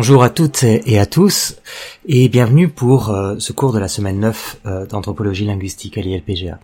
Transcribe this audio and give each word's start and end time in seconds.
Bonjour 0.00 0.22
à 0.22 0.30
toutes 0.30 0.62
et 0.62 0.98
à 0.98 1.04
tous 1.04 1.56
et 2.06 2.30
bienvenue 2.30 2.68
pour 2.68 3.10
euh, 3.10 3.34
ce 3.38 3.52
cours 3.52 3.74
de 3.74 3.78
la 3.78 3.86
semaine 3.86 4.18
9 4.18 4.60
euh, 4.64 4.86
d'anthropologie 4.86 5.44
linguistique 5.44 5.98
à 5.98 6.00
l'ILPGA. 6.00 6.58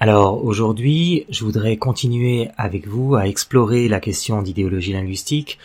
Alors 0.00 0.44
aujourd'hui, 0.44 1.24
je 1.30 1.44
voudrais 1.44 1.78
continuer 1.78 2.50
avec 2.58 2.86
vous 2.86 3.14
à 3.14 3.26
explorer 3.26 3.88
la 3.88 4.00
question 4.00 4.42
d'idéologie 4.42 4.92
linguistique 4.92 5.58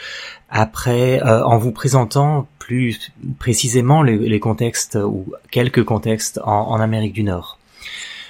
après 0.49 1.21
euh, 1.23 1.43
en 1.43 1.57
vous 1.57 1.73
présentant 1.73 2.47
plus 2.57 3.11
précisément 3.37 4.01
les, 4.01 4.39
contextes 4.39 4.95
ou 4.95 5.25
quelques 5.51 5.83
contextes 5.83 6.39
en 6.45 6.79
Amérique 6.79 7.11
du 7.11 7.23
Nord 7.23 7.59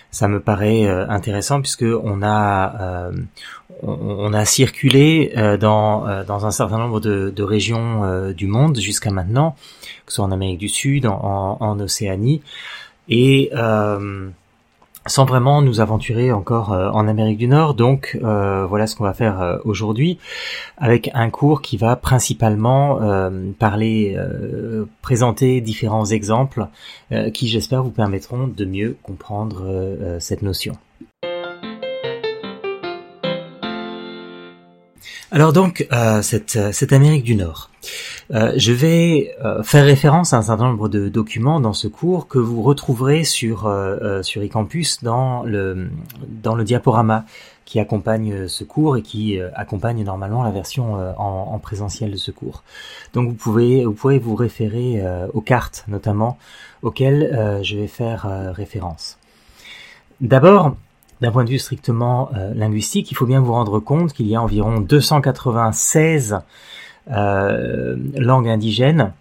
ça 0.10 0.28
me 0.28 0.40
paraît 0.40 0.88
intéressant 0.88 1.62
puisque 1.62 1.84
on 1.84 2.24
a 2.24 3.12
on, 3.84 4.34
a 4.34 4.46
circulé 4.46 5.34
euh, 5.38 5.58
dans 5.58 6.24
dans 6.26 6.46
un 6.46 6.52
certain 6.52 6.78
nombre 6.78 7.00
de, 7.00 7.44
régions 7.44 8.32
du 8.32 8.48
monde 8.48 8.80
jusqu'à 8.80 9.12
maintenant, 9.12 9.56
que 10.06 10.12
ce 10.12 10.18
soit 10.18 10.26
en 10.26 10.32
Amérique 10.32 10.60
du 10.60 10.70
Sud, 10.70 11.06
en, 11.06 11.80
Océanie, 11.80 12.42
et 13.10 13.52
sans 15.08 15.26
vraiment 15.26 15.62
nous 15.62 15.82
aventurer 15.82 16.32
encore 16.32 16.74
euh, 16.74 16.90
en 16.90 17.08
Amérique 17.08 17.38
du 17.38 17.48
Nord. 17.48 17.74
Donc 17.74 18.18
euh, 18.24 18.66
voilà 18.66 18.88
ce 18.88 18.96
qu'on 18.96 19.04
va 19.04 19.14
faire 19.14 19.42
euh, 19.42 19.58
aujourd'hui 19.64 20.20
avec 20.78 21.10
un 21.14 21.30
cours 21.30 21.62
qui 21.62 21.78
va 21.78 21.96
principalement 21.96 23.00
parler, 23.60 24.18
présenter 25.02 25.62
différents 25.62 26.06
exemples 26.06 26.68
qui 27.34 27.48
j'espère 27.48 27.84
vous 27.84 27.92
permettront 27.92 28.48
de 28.48 28.66
mieux 28.66 28.98
comprendre 29.02 30.18
cette 30.20 30.42
notion. 30.42 30.78
Alors 35.32 35.54
donc 35.54 35.88
cette, 36.22 36.58
cette 36.72 36.94
Amérique 36.94 37.24
du 37.24 37.36
Nord. 37.36 37.70
Euh, 38.34 38.54
je 38.58 38.74
vais 38.74 39.36
euh, 39.44 39.64
faire 39.64 39.86
référence 39.86 40.34
à 40.34 40.38
un 40.38 40.42
certain 40.42 40.66
nombre 40.66 40.90
de 40.90 41.08
documents 41.08 41.60
dans 41.60 41.74
ce 41.74 41.88
cours 41.88 42.28
que 42.28 42.40
vous 42.40 42.62
retrouverez 42.62 43.24
sur 43.24 43.68
euh, 43.68 44.22
sur 44.22 44.44
eCampus 44.44 45.02
dans 45.02 45.44
le 45.44 45.90
dans 46.28 46.56
le 46.56 46.64
diaporama 46.64 47.26
qui 47.64 47.80
accompagne 47.80 48.48
ce 48.48 48.64
cours 48.64 48.98
et 48.98 49.02
qui 49.02 49.42
accompagne 49.54 50.02
normalement 50.02 50.42
la 50.42 50.52
version 50.52 50.94
en, 51.18 51.54
en, 51.54 51.60
présentiel 51.60 52.12
de 52.12 52.16
ce 52.16 52.32
cours. 52.32 52.64
Donc 53.14 53.28
vous 53.28 53.36
pouvez 53.36 53.84
vous 53.84 53.92
pouvez 53.92 54.20
vous 54.20 54.36
référer 54.36 55.04
aux 55.34 55.42
cartes 55.42 55.84
notamment 55.90 56.38
auxquelles 56.82 57.60
je 57.64 57.76
vais 57.76 57.88
faire 57.88 58.54
référence. 58.56 59.18
D'abord, 60.22 60.78
d'un 61.22 61.32
point 61.32 61.44
de 61.44 61.50
vue 61.50 61.60
strictement 61.60 62.30
linguistique, 62.54 63.12
il 63.12 63.16
faut 63.16 63.26
bien 63.26 63.40
vous 63.40 63.54
rendre 63.54 63.80
compte 63.80 64.14
qu'il 64.14 64.28
y 64.28 64.36
a 64.36 64.42
environ 64.42 64.80
296 64.80 66.40
euh, 67.10 67.96
langue 68.18 68.50
indigène 68.50 69.14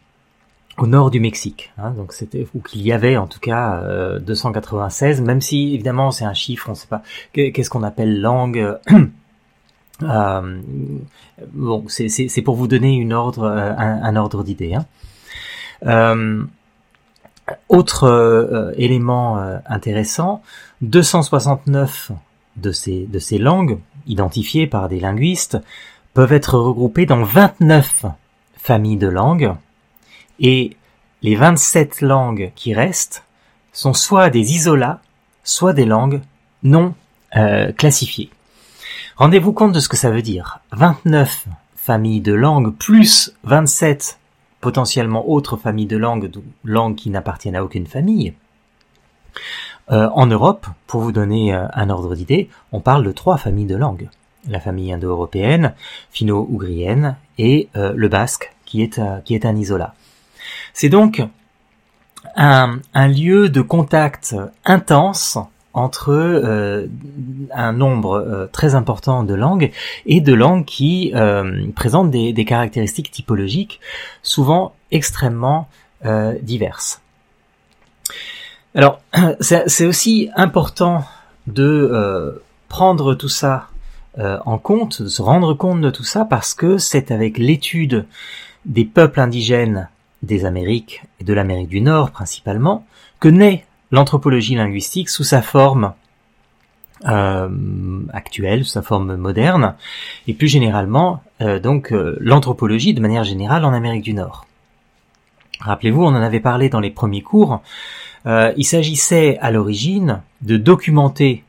au 0.76 0.86
nord 0.86 1.10
du 1.10 1.20
Mexique. 1.20 1.72
Hein, 1.78 1.92
donc 1.92 2.12
c'était 2.12 2.46
ou 2.54 2.60
qu'il 2.60 2.82
y 2.82 2.92
avait 2.92 3.16
en 3.16 3.26
tout 3.26 3.40
cas 3.40 3.82
296, 4.20 5.20
euh, 5.20 5.24
même 5.24 5.40
si 5.40 5.74
évidemment 5.74 6.10
c'est 6.10 6.24
un 6.24 6.34
chiffre, 6.34 6.68
on 6.68 6.72
ne 6.72 6.76
sait 6.76 6.88
pas 6.88 7.02
qu'est-ce 7.32 7.70
qu'on 7.70 7.82
appelle 7.82 8.20
langue. 8.20 8.76
euh, 10.02 10.60
bon, 11.52 11.84
c'est 11.88 12.42
pour 12.42 12.56
vous 12.56 12.66
donner 12.66 12.96
une 12.96 13.12
ordre, 13.12 13.44
euh, 13.44 13.72
un, 13.76 14.16
ordre 14.16 14.42
d'idée. 14.42 14.74
Hein. 14.74 14.86
Euh, 15.86 16.42
autre 17.68 18.72
élément 18.76 19.38
intéressant, 19.66 20.42
269 20.82 22.12
de 22.56 22.72
ces 22.72 23.06
de 23.06 23.18
ces 23.18 23.38
langues 23.38 23.78
identifiées 24.06 24.66
par 24.66 24.88
des 24.88 25.00
linguistes 25.00 25.58
peuvent 26.14 26.32
être 26.32 26.58
regroupés 26.58 27.06
dans 27.06 27.22
29 27.22 28.06
familles 28.56 28.96
de 28.96 29.08
langues 29.08 29.54
et 30.40 30.76
les 31.22 31.36
27 31.36 32.00
langues 32.02 32.52
qui 32.54 32.74
restent 32.74 33.24
sont 33.72 33.92
soit 33.92 34.30
des 34.30 34.52
isolats, 34.52 35.00
soit 35.44 35.72
des 35.72 35.84
langues 35.84 36.20
non 36.62 36.94
euh, 37.36 37.72
classifiées. 37.72 38.30
Rendez-vous 39.16 39.52
compte 39.52 39.72
de 39.72 39.80
ce 39.80 39.88
que 39.88 39.96
ça 39.96 40.10
veut 40.10 40.22
dire. 40.22 40.60
29 40.72 41.46
familles 41.76 42.20
de 42.20 42.32
langues 42.32 42.74
plus 42.74 43.34
27 43.44 44.18
potentiellement 44.66 45.30
autres 45.30 45.56
familles 45.56 45.86
de 45.86 45.96
langues, 45.96 46.28
langues 46.64 46.96
qui 46.96 47.08
n'appartiennent 47.10 47.54
à 47.54 47.62
aucune 47.62 47.86
famille. 47.86 48.34
Euh, 49.92 50.08
en 50.12 50.26
Europe, 50.26 50.66
pour 50.88 51.02
vous 51.02 51.12
donner 51.12 51.54
euh, 51.54 51.68
un 51.72 51.88
ordre 51.88 52.16
d'idée, 52.16 52.50
on 52.72 52.80
parle 52.80 53.04
de 53.04 53.12
trois 53.12 53.36
familles 53.36 53.66
de 53.66 53.76
langues 53.76 54.08
la 54.48 54.58
famille 54.58 54.92
indo-européenne, 54.92 55.74
finno-ougrienne 56.10 57.14
et 57.38 57.68
euh, 57.76 57.92
le 57.94 58.08
basque 58.08 58.52
qui 58.64 58.82
est, 58.82 58.98
euh, 58.98 59.20
qui 59.24 59.36
est 59.36 59.46
un 59.46 59.54
isolat. 59.54 59.94
C'est 60.72 60.88
donc 60.88 61.22
un, 62.34 62.80
un, 62.92 63.06
lieu 63.08 63.48
de 63.48 63.60
contact 63.60 64.34
intense 64.64 65.38
entre 65.76 66.10
euh, 66.10 66.86
un 67.52 67.72
nombre 67.72 68.48
très 68.50 68.74
important 68.74 69.22
de 69.22 69.34
langues 69.34 69.70
et 70.06 70.20
de 70.20 70.34
langues 70.34 70.64
qui 70.64 71.12
présentent 71.76 72.10
des, 72.10 72.44
caractéristiques 72.44 73.10
typologiques 73.10 73.80
souvent 74.22 74.74
extrêmement 74.90 75.68
diverses. 76.42 77.00
Alors, 78.74 79.00
c'est 79.40 79.86
aussi 79.86 80.30
important 80.34 81.04
de 81.46 82.40
prendre 82.68 83.14
tout 83.14 83.28
ça 83.28 83.68
euh, 84.18 84.38
en 84.46 84.56
compte, 84.56 85.02
de 85.02 85.08
se 85.08 85.20
rendre 85.20 85.52
compte 85.52 85.82
de 85.82 85.90
tout 85.90 86.04
ça, 86.04 86.24
parce 86.24 86.54
que 86.54 86.78
c'est 86.78 87.10
avec 87.10 87.36
l'étude 87.36 88.06
des 88.64 88.86
peuples 88.86 89.20
indigènes 89.20 89.90
des 90.22 90.46
Amériques 90.46 91.02
et 91.20 91.24
de 91.24 91.34
l'Amérique 91.34 91.68
du 91.68 91.82
Nord 91.82 92.10
principalement 92.12 92.86
que 93.20 93.28
naît 93.28 93.65
l'anthropologie 93.90 94.54
linguistique 94.54 95.08
sous 95.08 95.24
sa 95.24 95.42
forme 95.42 95.94
euh, 97.06 97.48
actuelle, 98.12 98.64
sous 98.64 98.72
sa 98.72 98.82
forme 98.82 99.16
moderne, 99.16 99.74
et 100.26 100.34
plus 100.34 100.48
généralement 100.48 101.22
euh, 101.40 101.58
donc 101.58 101.92
l'anthropologie 101.92 102.94
de 102.94 103.00
manière 103.00 103.24
générale 103.24 103.64
en 103.64 103.72
Amérique 103.72 104.02
du 104.02 104.14
Nord. 104.14 104.46
Rappelez-vous, 105.60 106.02
on 106.02 106.08
en 106.08 106.14
avait 106.22 106.40
parlé 106.40 106.68
dans 106.68 106.80
les 106.80 106.90
premiers 106.90 107.22
cours. 107.22 107.62
il 108.26 108.64
s'agissait 108.64 109.38
à 109.38 109.50
l'origine 109.50 110.20
de 110.42 110.56
documenter 110.56 111.44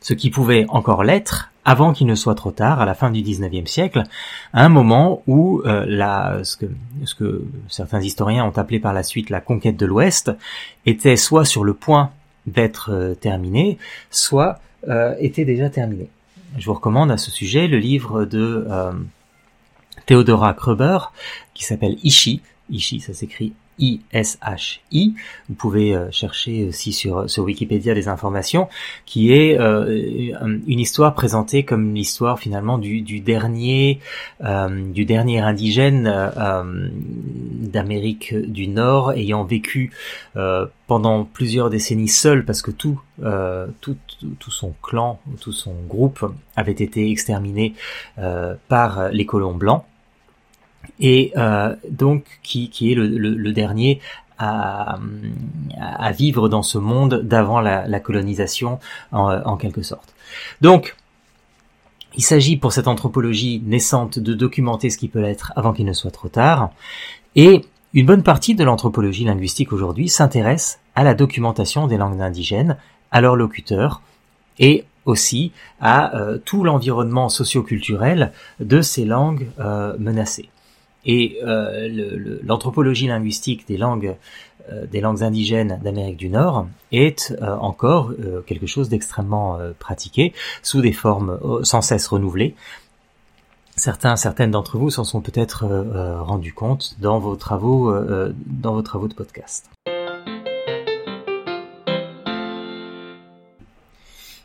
ce 0.00 0.14
qui 0.14 0.30
pouvait 0.30 0.66
encore 0.68 1.02
l'être 1.02 1.50
avant 1.66 1.92
qu'il 1.92 2.06
ne 2.06 2.14
soit 2.14 2.36
trop 2.36 2.52
tard, 2.52 2.80
à 2.80 2.86
la 2.86 2.94
fin 2.94 3.10
du 3.10 3.20
XIXe 3.22 3.68
siècle, 3.68 4.04
à 4.52 4.64
un 4.64 4.68
moment 4.68 5.22
où 5.26 5.62
euh, 5.66 6.44
ce, 6.44 6.56
que, 6.56 6.66
ce 7.04 7.14
que 7.16 7.44
certains 7.68 8.00
historiens 8.00 8.44
ont 8.44 8.56
appelé 8.56 8.78
par 8.78 8.92
la 8.92 9.02
suite 9.02 9.30
la 9.30 9.40
conquête 9.40 9.76
de 9.76 9.84
l'Ouest 9.84 10.30
était 10.86 11.16
soit 11.16 11.44
sur 11.44 11.64
le 11.64 11.74
point 11.74 12.12
d'être 12.46 12.92
euh, 12.92 13.14
terminée, 13.16 13.78
soit 14.10 14.60
euh, 14.88 15.16
était 15.18 15.44
déjà 15.44 15.68
terminée. 15.68 16.08
Je 16.56 16.66
vous 16.66 16.74
recommande 16.74 17.10
à 17.10 17.16
ce 17.16 17.32
sujet 17.32 17.66
le 17.66 17.78
livre 17.78 18.24
de 18.24 18.66
Theodora 20.06 20.54
Kruber 20.54 20.98
qui 21.52 21.64
s'appelle 21.64 21.96
Ishi. 22.04 22.40
Ishi, 22.70 23.00
ça 23.00 23.12
s'écrit 23.12 23.52
I-S-H-I. 23.78 25.14
Vous 25.48 25.54
pouvez 25.54 25.94
euh, 25.94 26.10
chercher 26.10 26.64
aussi 26.64 26.92
sur, 26.92 27.26
Wikipédia 27.38 27.94
des 27.94 28.08
informations, 28.08 28.68
qui 29.04 29.32
est 29.32 29.58
euh, 29.58 30.32
une 30.66 30.80
histoire 30.80 31.14
présentée 31.14 31.64
comme 31.64 31.94
l'histoire 31.94 32.38
finalement 32.38 32.78
du, 32.78 33.20
dernier 33.20 34.00
euh, 34.44 34.92
du 34.92 35.04
dernier 35.04 35.40
indigène 35.40 36.12
d'Amérique 37.60 38.34
du 38.34 38.68
Nord 38.68 39.12
ayant 39.12 39.44
vécu 39.44 39.92
pendant 40.86 41.24
plusieurs 41.24 41.70
décennies 41.70 42.08
seul 42.08 42.44
parce 42.44 42.62
que 42.62 42.70
tout, 42.70 43.00
tout, 43.80 43.96
tout 44.38 44.50
son 44.50 44.74
clan, 44.82 45.20
tout 45.40 45.52
son 45.52 45.74
groupe 45.88 46.24
avait 46.54 46.72
été 46.72 47.10
exterminé 47.10 47.74
par 48.68 49.10
les 49.10 49.26
colons 49.26 49.54
blancs 49.54 49.84
et 51.00 51.32
euh, 51.36 51.74
donc 51.90 52.24
qui, 52.42 52.70
qui 52.70 52.92
est 52.92 52.94
le, 52.94 53.06
le, 53.06 53.52
dernier 53.52 54.00
à, 54.38 54.98
à, 55.78 56.12
vivre 56.12 56.48
dans 56.48 56.62
ce 56.62 56.78
monde 56.78 57.22
d'avant 57.22 57.60
la, 57.60 58.00
colonisation 58.00 58.78
en, 59.12 59.30
en, 59.32 59.56
quelque 59.56 59.82
sorte. 59.82 60.14
Donc, 60.60 60.96
il 62.16 62.22
s'agit 62.22 62.56
pour 62.56 62.72
cette 62.72 62.88
anthropologie 62.88 63.62
naissante 63.64 64.18
de 64.18 64.34
documenter 64.34 64.90
ce 64.90 64.98
qui 64.98 65.08
peut 65.08 65.20
l'être 65.20 65.52
avant 65.56 65.72
qu'il 65.72 65.86
ne 65.86 65.92
soit 65.92 66.10
trop 66.10 66.28
tard, 66.28 66.70
et 67.34 67.62
une 67.92 68.06
bonne 68.06 68.22
partie 68.22 68.54
de 68.54 68.64
l'anthropologie 68.64 69.24
linguistique 69.24 69.72
aujourd'hui 69.72 70.08
s'intéresse 70.08 70.80
à 70.94 71.04
la 71.04 71.14
documentation 71.14 71.86
des 71.86 71.96
langues 71.96 72.20
indigènes, 72.20 72.76
à 73.10 73.20
leurs 73.20 73.36
locuteurs, 73.36 74.02
et 74.58 74.84
aussi 75.06 75.52
à 75.80 76.16
euh, 76.16 76.38
tout 76.38 76.64
l'environnement 76.64 77.28
socioculturel 77.28 78.32
de 78.60 78.82
ces 78.82 79.04
langues 79.04 79.48
euh, 79.60 79.94
menacées. 79.98 80.48
Et 81.06 81.38
euh, 81.44 82.40
l'anthropologie 82.42 83.06
linguistique 83.06 83.66
des 83.66 83.78
langues 83.78 84.16
euh, 84.72 84.84
des 84.84 85.00
langues 85.00 85.22
indigènes 85.22 85.78
d'Amérique 85.82 86.16
du 86.16 86.28
Nord 86.28 86.66
est 86.90 87.32
euh, 87.40 87.56
encore 87.58 88.12
quelque 88.46 88.66
chose 88.66 88.88
d'extrêmement 88.88 89.58
pratiqué 89.78 90.34
sous 90.62 90.80
des 90.80 90.92
formes 90.92 91.38
sans 91.62 91.80
cesse 91.80 92.08
renouvelées. 92.08 92.56
certains, 93.76 94.16
certaines 94.16 94.50
d'entre 94.50 94.76
vous 94.76 94.90
s'en 94.90 95.04
sont 95.04 95.20
peut-être 95.20 95.64
rendus 96.22 96.52
compte 96.52 96.96
dans 97.00 97.20
vos 97.20 97.36
travaux, 97.36 97.94
dans 98.46 98.74
vos 98.74 98.82
travaux 98.82 99.06
de 99.06 99.14
podcast. 99.14 99.70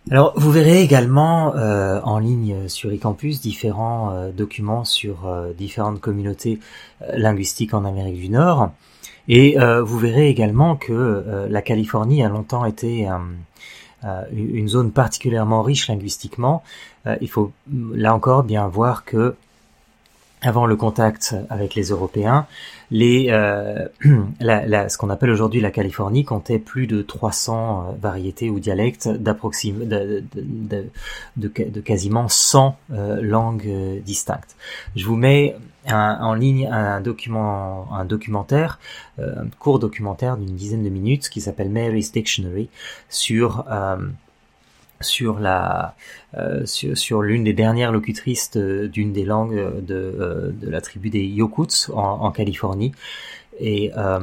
Alors, 0.09 0.33
vous 0.35 0.51
verrez 0.51 0.81
également 0.81 1.55
euh, 1.55 2.01
en 2.03 2.17
ligne 2.17 2.67
sur 2.67 2.91
eCampus 2.91 3.39
différents 3.39 4.11
euh, 4.11 4.31
documents 4.31 4.83
sur 4.83 5.27
euh, 5.27 5.53
différentes 5.53 6.01
communautés 6.01 6.59
linguistiques 7.13 7.75
en 7.75 7.85
Amérique 7.85 8.19
du 8.19 8.29
Nord. 8.29 8.71
Et 9.27 9.55
vous 9.57 9.99
verrez 9.99 10.29
également 10.29 10.75
que 10.75 11.45
la 11.47 11.61
Californie 11.61 12.23
a 12.23 12.27
longtemps 12.27 12.65
été 12.65 13.07
une 14.33 14.67
zone 14.67 14.91
particulièrement 14.91 15.61
riche 15.61 15.87
linguistiquement. 15.87 16.63
il 17.21 17.29
faut 17.29 17.51
là 17.93 18.15
encore 18.15 18.43
bien 18.43 18.67
voir 18.67 19.05
que 19.05 19.35
avant 20.41 20.65
le 20.65 20.75
contact 20.75 21.35
avec 21.49 21.75
les 21.75 21.89
Européens, 21.89 22.47
les, 22.89 23.27
euh, 23.29 23.87
ce 24.01 24.97
qu'on 24.97 25.09
appelle 25.09 25.29
aujourd'hui 25.29 25.61
la 25.61 25.71
Californie 25.71 26.25
comptait 26.25 26.59
plus 26.59 26.87
de 26.87 27.01
300 27.01 27.89
euh, 27.89 27.95
variétés 27.99 28.49
ou 28.49 28.59
dialectes 28.59 29.07
d'approxim 29.07 29.85
de, 29.85 30.23
de, 30.35 30.91
de, 31.37 31.81
quasiment 31.81 32.27
100 32.27 32.75
euh, 32.91 33.21
langues 33.21 34.01
distinctes. 34.03 34.55
Je 34.95 35.05
vous 35.05 35.15
mets 35.15 35.55
en 35.87 36.35
ligne 36.35 36.67
un 36.67 37.01
document, 37.01 37.91
un 37.91 38.05
documentaire, 38.05 38.77
un 39.17 39.47
court 39.57 39.79
documentaire 39.79 40.37
d'une 40.37 40.55
dizaine 40.55 40.83
de 40.83 40.89
minutes 40.89 41.27
qui 41.27 41.41
s'appelle 41.41 41.71
Mary's 41.71 42.11
Dictionary 42.11 42.69
sur 43.09 43.65
sur 45.01 45.39
la 45.39 45.95
euh, 46.37 46.65
sur, 46.65 47.21
l'une 47.21 47.43
des 47.43 47.53
dernières 47.53 47.91
locutrices 47.91 48.51
d'une 48.51 49.11
des 49.11 49.25
langues 49.25 49.81
de, 49.81 49.95
euh, 49.95 50.51
de 50.53 50.69
la 50.69 50.79
tribu 50.81 51.09
des 51.09 51.25
Yokuts 51.25 51.91
en, 51.93 52.31
Californie. 52.31 52.93
Et 53.59 53.91
euh, 53.95 54.19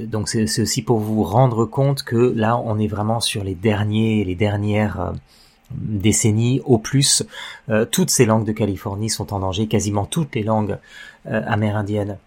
donc 0.00 0.28
c'est 0.28 0.60
aussi 0.60 0.82
pour 0.82 0.98
vous 0.98 1.22
rendre 1.22 1.64
compte 1.64 2.02
que 2.02 2.16
là 2.16 2.58
on 2.58 2.78
est 2.78 2.88
vraiment 2.88 3.20
sur 3.20 3.44
les 3.44 3.54
derniers 3.54 4.24
les 4.24 4.34
dernières 4.34 5.00
euh, 5.00 5.12
décennies 5.70 6.60
au 6.64 6.78
plus. 6.78 7.22
Euh, 7.68 7.84
toutes 7.84 8.10
ces 8.10 8.24
langues 8.24 8.44
de 8.44 8.52
Californie 8.52 9.10
sont 9.10 9.32
en 9.32 9.38
danger. 9.38 9.68
Quasiment 9.68 10.06
toutes 10.06 10.34
les 10.34 10.42
langues 10.42 10.78
amérindiennes 11.26 12.18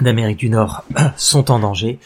d'Amérique 0.00 0.38
du 0.38 0.48
Nord 0.48 0.84
sont 1.16 1.50
en 1.50 1.58
danger. 1.58 1.98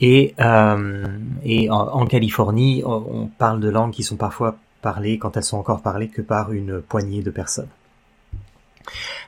Et, 0.00 0.34
euh, 0.40 1.06
et 1.42 1.70
en, 1.70 1.88
en, 1.88 2.06
Californie, 2.06 2.82
on 2.84 3.28
parle 3.38 3.60
de 3.60 3.68
langues 3.70 3.92
qui 3.92 4.02
sont 4.02 4.16
parfois 4.16 4.56
parlées, 4.82 5.18
quand 5.18 5.36
elles 5.36 5.42
sont 5.42 5.56
encore 5.56 5.80
parlées, 5.80 6.08
que 6.08 6.22
par 6.22 6.52
une 6.52 6.80
poignée 6.80 7.22
de 7.22 7.30
personnes. 7.30 7.68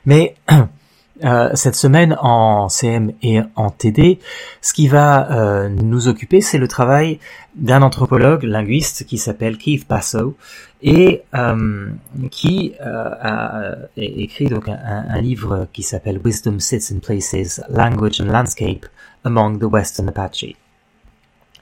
Mais 0.05 0.35
euh, 1.23 1.51
cette 1.53 1.75
semaine 1.75 2.15
en 2.21 2.69
CM 2.69 3.11
et 3.21 3.41
en 3.55 3.69
TD, 3.69 4.19
ce 4.61 4.73
qui 4.73 4.87
va 4.87 5.31
euh, 5.31 5.69
nous 5.69 6.07
occuper, 6.07 6.41
c'est 6.41 6.57
le 6.57 6.67
travail 6.67 7.19
d'un 7.55 7.81
anthropologue 7.81 8.43
linguiste 8.43 9.05
qui 9.05 9.17
s'appelle 9.17 9.57
Keith 9.57 9.87
Basso 9.87 10.35
et 10.81 11.23
euh, 11.35 11.89
qui 12.31 12.73
euh, 12.79 13.09
a 13.21 13.75
écrit 13.97 14.47
donc 14.47 14.69
un, 14.69 14.77
un 15.09 15.21
livre 15.21 15.67
qui 15.73 15.83
s'appelle 15.83 16.19
Wisdom 16.23 16.59
Sits 16.59 16.93
in 16.93 16.99
Places, 16.99 17.61
Language 17.69 18.21
and 18.21 18.31
Landscape 18.31 18.85
Among 19.23 19.59
the 19.59 19.65
Western 19.65 20.07
Apache. 20.07 20.55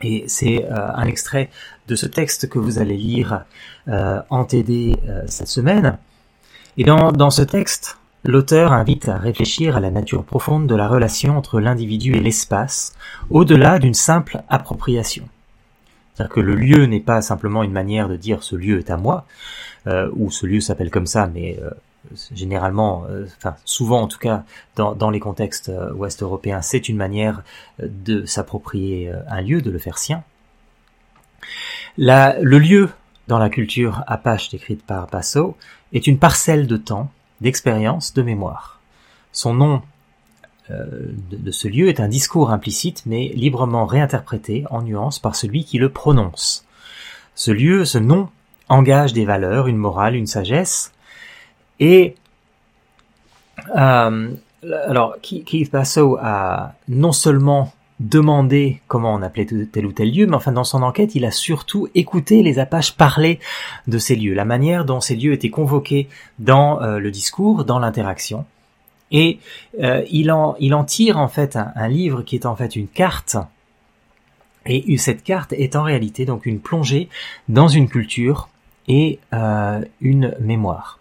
Et 0.01 0.25
c'est 0.27 0.65
euh, 0.65 0.91
un 0.93 1.05
extrait 1.05 1.49
de 1.87 1.95
ce 1.95 2.05
texte 2.05 2.49
que 2.49 2.59
vous 2.59 2.79
allez 2.79 2.97
lire 2.97 3.45
euh, 3.87 4.21
en 4.29 4.45
TD 4.45 4.95
euh, 5.07 5.23
cette 5.27 5.47
semaine. 5.47 5.97
Et 6.77 6.83
dans, 6.83 7.11
dans 7.11 7.31
ce 7.31 7.41
texte, 7.41 7.97
l'auteur 8.23 8.73
invite 8.73 9.09
à 9.09 9.17
réfléchir 9.17 9.77
à 9.77 9.79
la 9.79 9.91
nature 9.91 10.23
profonde 10.23 10.67
de 10.67 10.75
la 10.75 10.87
relation 10.87 11.37
entre 11.37 11.59
l'individu 11.59 12.15
et 12.15 12.19
l'espace, 12.19 12.93
au-delà 13.29 13.79
d'une 13.79 13.93
simple 13.93 14.43
appropriation. 14.49 15.27
C'est-à-dire 16.13 16.33
que 16.33 16.39
le 16.39 16.55
lieu 16.55 16.85
n'est 16.85 16.99
pas 16.99 17.21
simplement 17.21 17.63
une 17.63 17.71
manière 17.71 18.09
de 18.09 18.15
dire 18.15 18.43
ce 18.43 18.55
lieu 18.55 18.79
est 18.79 18.89
à 18.89 18.97
moi, 18.97 19.25
ou 20.15 20.31
ce 20.31 20.45
lieu 20.45 20.59
s'appelle 20.59 20.91
comme 20.91 21.05
ça, 21.05 21.27
mais 21.27 21.57
généralement, 22.33 23.05
euh, 23.09 23.25
enfin 23.37 23.55
souvent 23.65 24.01
en 24.01 24.07
tout 24.07 24.19
cas 24.19 24.43
dans, 24.75 25.09
les 25.09 25.19
contextes 25.19 25.69
euh, 25.69 25.91
ouest 25.93 26.21
européens, 26.21 26.61
c'est 26.61 26.89
une 26.89 26.97
manière 26.97 27.43
euh, 27.81 27.87
de 27.89 28.25
s'approprier 28.25 29.11
un 29.29 29.41
lieu, 29.41 29.61
de 29.61 29.71
le 29.71 29.79
faire 29.79 29.97
sien. 29.97 30.23
Le 31.97 32.57
lieu 32.57 32.89
dans 33.27 33.39
la 33.39 33.49
culture 33.49 34.03
apache 34.07 34.49
décrite 34.49 34.85
par 34.85 35.07
Basso 35.07 35.57
est 35.93 36.07
une 36.07 36.19
parcelle 36.19 36.67
de 36.67 36.77
temps, 36.77 37.11
d'expérience, 37.41 38.13
de 38.13 38.21
mémoire. 38.21 38.79
Son 39.31 39.53
nom 39.53 39.81
de, 40.69 41.15
de, 41.31 41.51
ce 41.51 41.69
lieu 41.69 41.87
est 41.87 42.01
un 42.01 42.09
discours 42.09 42.51
implicite 42.51 43.03
mais 43.05 43.29
librement 43.29 43.85
réinterprété 43.85 44.65
en 44.69 44.81
nuances 44.81 45.17
par 45.17 45.35
celui 45.35 45.63
qui 45.63 45.77
le 45.77 45.89
prononce. 45.89 46.65
Ce 47.35 47.51
lieu, 47.51 47.85
ce 47.85 47.99
nom, 47.99 48.29
engage 48.67 49.13
des 49.13 49.23
valeurs, 49.23 49.67
une 49.67 49.77
morale, 49.77 50.15
une 50.15 50.27
sagesse, 50.27 50.91
et 51.79 52.15
euh, 53.75 54.33
alors 54.63 55.15
Keith 55.21 55.71
Basso 55.71 56.17
a 56.21 56.73
non 56.87 57.11
seulement 57.11 57.73
demandé 57.99 58.81
comment 58.87 59.13
on 59.13 59.21
appelait 59.21 59.47
tel 59.71 59.85
ou 59.85 59.91
tel 59.91 60.13
lieu, 60.13 60.27
mais 60.27 60.35
enfin 60.35 60.51
dans 60.51 60.63
son 60.63 60.83
enquête, 60.83 61.15
il 61.15 61.25
a 61.25 61.31
surtout 61.31 61.87
écouté 61.95 62.43
les 62.43 62.59
Apaches 62.59 62.95
parler 62.95 63.39
de 63.87 63.97
ces 63.97 64.15
lieux, 64.15 64.33
la 64.33 64.45
manière 64.45 64.85
dont 64.85 65.01
ces 65.01 65.15
lieux 65.15 65.33
étaient 65.33 65.49
convoqués 65.49 66.07
dans 66.39 66.81
euh, 66.81 66.99
le 66.99 67.11
discours, 67.11 67.65
dans 67.65 67.79
l'interaction. 67.79 68.45
Et 69.11 69.39
euh, 69.79 70.03
il, 70.09 70.31
en, 70.31 70.55
il 70.59 70.73
en 70.73 70.83
tire 70.83 71.17
en 71.17 71.27
fait 71.27 71.55
un, 71.55 71.87
livre 71.87 72.21
qui 72.21 72.35
est 72.35 72.45
en 72.45 72.55
fait 72.55 72.75
une 72.75 72.87
carte. 72.87 73.37
Et 74.65 74.97
cette 74.97 75.23
carte 75.23 75.53
est 75.53 75.77
en 75.77 75.83
réalité 75.83 76.25
donc 76.25 76.45
une 76.45 76.59
plongée 76.59 77.07
dans 77.47 77.69
une 77.69 77.87
culture 77.87 78.49
et 78.89 79.19
euh, 79.33 79.81
une 80.01 80.35
mémoire. 80.41 80.99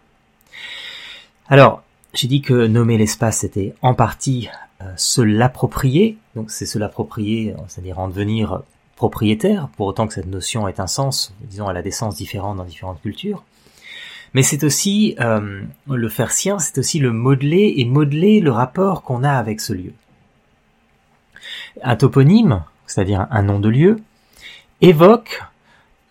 Alors, 1.48 1.82
j'ai 2.14 2.28
dit 2.28 2.42
que 2.42 2.66
nommer 2.66 2.96
l'espace 2.96 3.38
c'était 3.38 3.74
en 3.82 3.94
partie 3.94 4.48
euh, 4.82 4.92
se 4.96 5.20
l'approprier, 5.20 6.16
donc 6.36 6.50
c'est 6.50 6.66
se 6.66 6.78
l'approprier, 6.78 7.54
c'est-à-dire 7.66 7.98
en 7.98 8.08
devenir 8.08 8.60
propriétaire, 8.94 9.68
pour 9.76 9.86
autant 9.86 10.06
que 10.06 10.14
cette 10.14 10.26
notion 10.26 10.68
ait 10.68 10.80
un 10.80 10.86
sens, 10.86 11.34
disons 11.40 11.68
elle 11.68 11.76
a 11.76 11.82
des 11.82 11.90
sens 11.90 12.14
différents 12.14 12.54
dans 12.54 12.64
différentes 12.64 13.00
cultures. 13.02 13.42
Mais 14.34 14.42
c'est 14.42 14.64
aussi 14.64 15.16
euh, 15.18 15.62
le 15.88 16.08
faire 16.08 16.30
sien, 16.30 16.58
c'est 16.58 16.78
aussi 16.78 16.98
le 16.98 17.10
modeler 17.10 17.74
et 17.78 17.84
modeler 17.86 18.40
le 18.40 18.52
rapport 18.52 19.02
qu'on 19.02 19.24
a 19.24 19.32
avec 19.32 19.60
ce 19.60 19.72
lieu. 19.72 19.92
Un 21.82 21.96
toponyme, 21.96 22.62
c'est-à-dire 22.86 23.26
un 23.30 23.42
nom 23.42 23.58
de 23.58 23.70
lieu, 23.70 23.96
évoque 24.82 25.42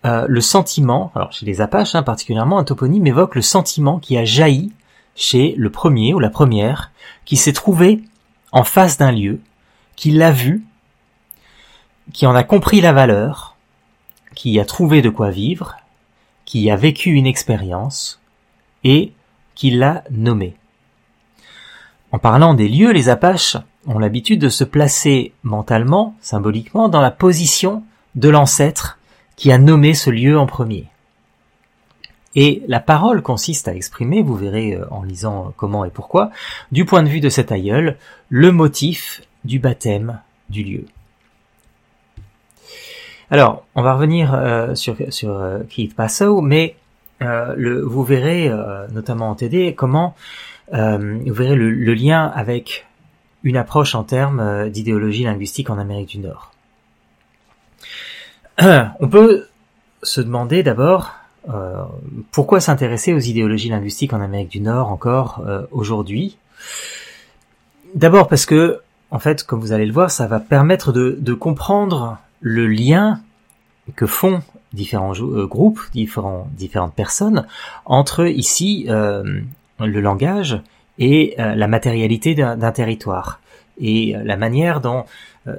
euh, 0.05 0.25
le 0.27 0.41
sentiment, 0.41 1.11
alors 1.13 1.33
chez 1.33 1.45
les 1.45 1.61
Apaches 1.61 1.93
hein, 1.93 2.03
particulièrement, 2.03 2.57
un 2.57 2.63
toponyme 2.63 3.05
évoque 3.05 3.35
le 3.35 3.43
sentiment 3.43 3.99
qui 3.99 4.17
a 4.17 4.25
jailli 4.25 4.73
chez 5.15 5.53
le 5.55 5.69
premier 5.69 6.13
ou 6.13 6.19
la 6.19 6.29
première 6.31 6.91
qui 7.25 7.37
s'est 7.37 7.53
trouvé 7.53 8.01
en 8.51 8.63
face 8.63 8.97
d'un 8.97 9.11
lieu, 9.11 9.39
qui 9.95 10.11
l'a 10.11 10.31
vu, 10.31 10.63
qui 12.13 12.25
en 12.25 12.35
a 12.35 12.43
compris 12.43 12.81
la 12.81 12.93
valeur, 12.93 13.55
qui 14.35 14.59
a 14.59 14.65
trouvé 14.65 15.01
de 15.01 15.09
quoi 15.09 15.31
vivre, 15.31 15.75
qui 16.45 16.69
a 16.69 16.75
vécu 16.75 17.11
une 17.11 17.25
expérience 17.25 18.21
et 18.83 19.13
qui 19.55 19.71
l'a 19.71 20.03
nommé. 20.11 20.55
En 22.11 22.19
parlant 22.19 22.53
des 22.53 22.69
lieux, 22.69 22.91
les 22.91 23.09
Apaches 23.09 23.57
ont 23.87 23.99
l'habitude 23.99 24.39
de 24.39 24.49
se 24.49 24.63
placer 24.63 25.33
mentalement, 25.43 26.15
symboliquement, 26.21 26.89
dans 26.89 27.01
la 27.01 27.11
position 27.11 27.83
de 28.15 28.29
l'ancêtre 28.29 28.99
qui 29.35 29.51
a 29.51 29.57
nommé 29.57 29.93
ce 29.93 30.09
lieu 30.09 30.37
en 30.37 30.45
premier. 30.45 30.87
Et 32.35 32.63
la 32.67 32.79
parole 32.79 33.21
consiste 33.21 33.67
à 33.67 33.75
exprimer, 33.75 34.21
vous 34.21 34.35
verrez 34.35 34.73
euh, 34.73 34.85
en 34.91 35.03
lisant 35.03 35.53
comment 35.55 35.85
et 35.85 35.89
pourquoi, 35.89 36.31
du 36.71 36.85
point 36.85 37.01
de 37.01 37.09
vue 37.09 37.21
de 37.21 37.29
cet 37.29 37.51
aïeul, 37.51 37.97
le 38.29 38.51
motif 38.51 39.21
du 39.45 39.59
baptême 39.59 40.19
du 40.49 40.63
lieu. 40.63 40.85
Alors, 43.31 43.65
on 43.73 43.81
va 43.81 43.95
revenir 43.95 44.33
euh, 44.33 44.75
sur, 44.75 44.95
euh, 45.23 45.63
Keith 45.69 45.95
Passow, 45.95 46.41
mais 46.41 46.75
euh, 47.21 47.81
vous 47.85 48.03
verrez, 48.03 48.51
notamment 48.91 49.29
en 49.29 49.35
TD, 49.35 49.73
comment 49.75 50.15
vous 50.71 51.33
verrez 51.33 51.55
le, 51.55 51.93
lien 51.93 52.25
avec 52.33 52.85
une 53.43 53.57
approche 53.57 53.95
en 53.95 54.03
termes 54.03 54.69
d'idéologie 54.69 55.23
linguistique 55.23 55.69
en 55.69 55.77
Amérique 55.77 56.09
du 56.09 56.19
Nord. 56.19 56.51
On 58.99 59.07
peut 59.07 59.47
se 60.01 60.21
demander 60.21 60.63
d'abord 60.63 61.13
pourquoi 62.31 62.59
s'intéresser 62.59 63.13
aux 63.13 63.19
idéologies 63.19 63.69
linguistiques 63.69 64.13
en 64.13 64.21
Amérique 64.21 64.49
du 64.49 64.61
Nord 64.61 64.91
encore 64.91 65.45
aujourd'hui? 65.71 66.37
D'abord 67.93 68.27
parce 68.27 68.47
que, 68.47 68.81
en 69.11 69.19
fait, 69.19 69.43
comme 69.43 69.59
vous 69.59 69.71
allez 69.71 69.85
le 69.85 69.93
voir, 69.93 70.11
ça 70.11 70.27
va 70.27 70.39
permettre 70.39 70.91
de, 70.91 71.17
de 71.19 71.33
comprendre 71.33 72.17
le 72.41 72.67
lien 72.67 73.21
que 73.95 74.05
font 74.05 74.41
différents 74.73 75.13
euh, 75.19 75.45
groupes, 75.45 75.81
différents, 75.93 76.47
différentes 76.51 76.93
personnes 76.93 77.45
entre 77.85 78.27
ici 78.27 78.87
le 78.87 79.99
langage 80.01 80.61
et 80.97 81.35
la 81.37 81.67
matérialité 81.67 82.35
d'un 82.35 82.71
territoire 82.71 83.41
et 83.79 84.15
la 84.23 84.37
manière 84.37 84.79
dont 84.79 85.05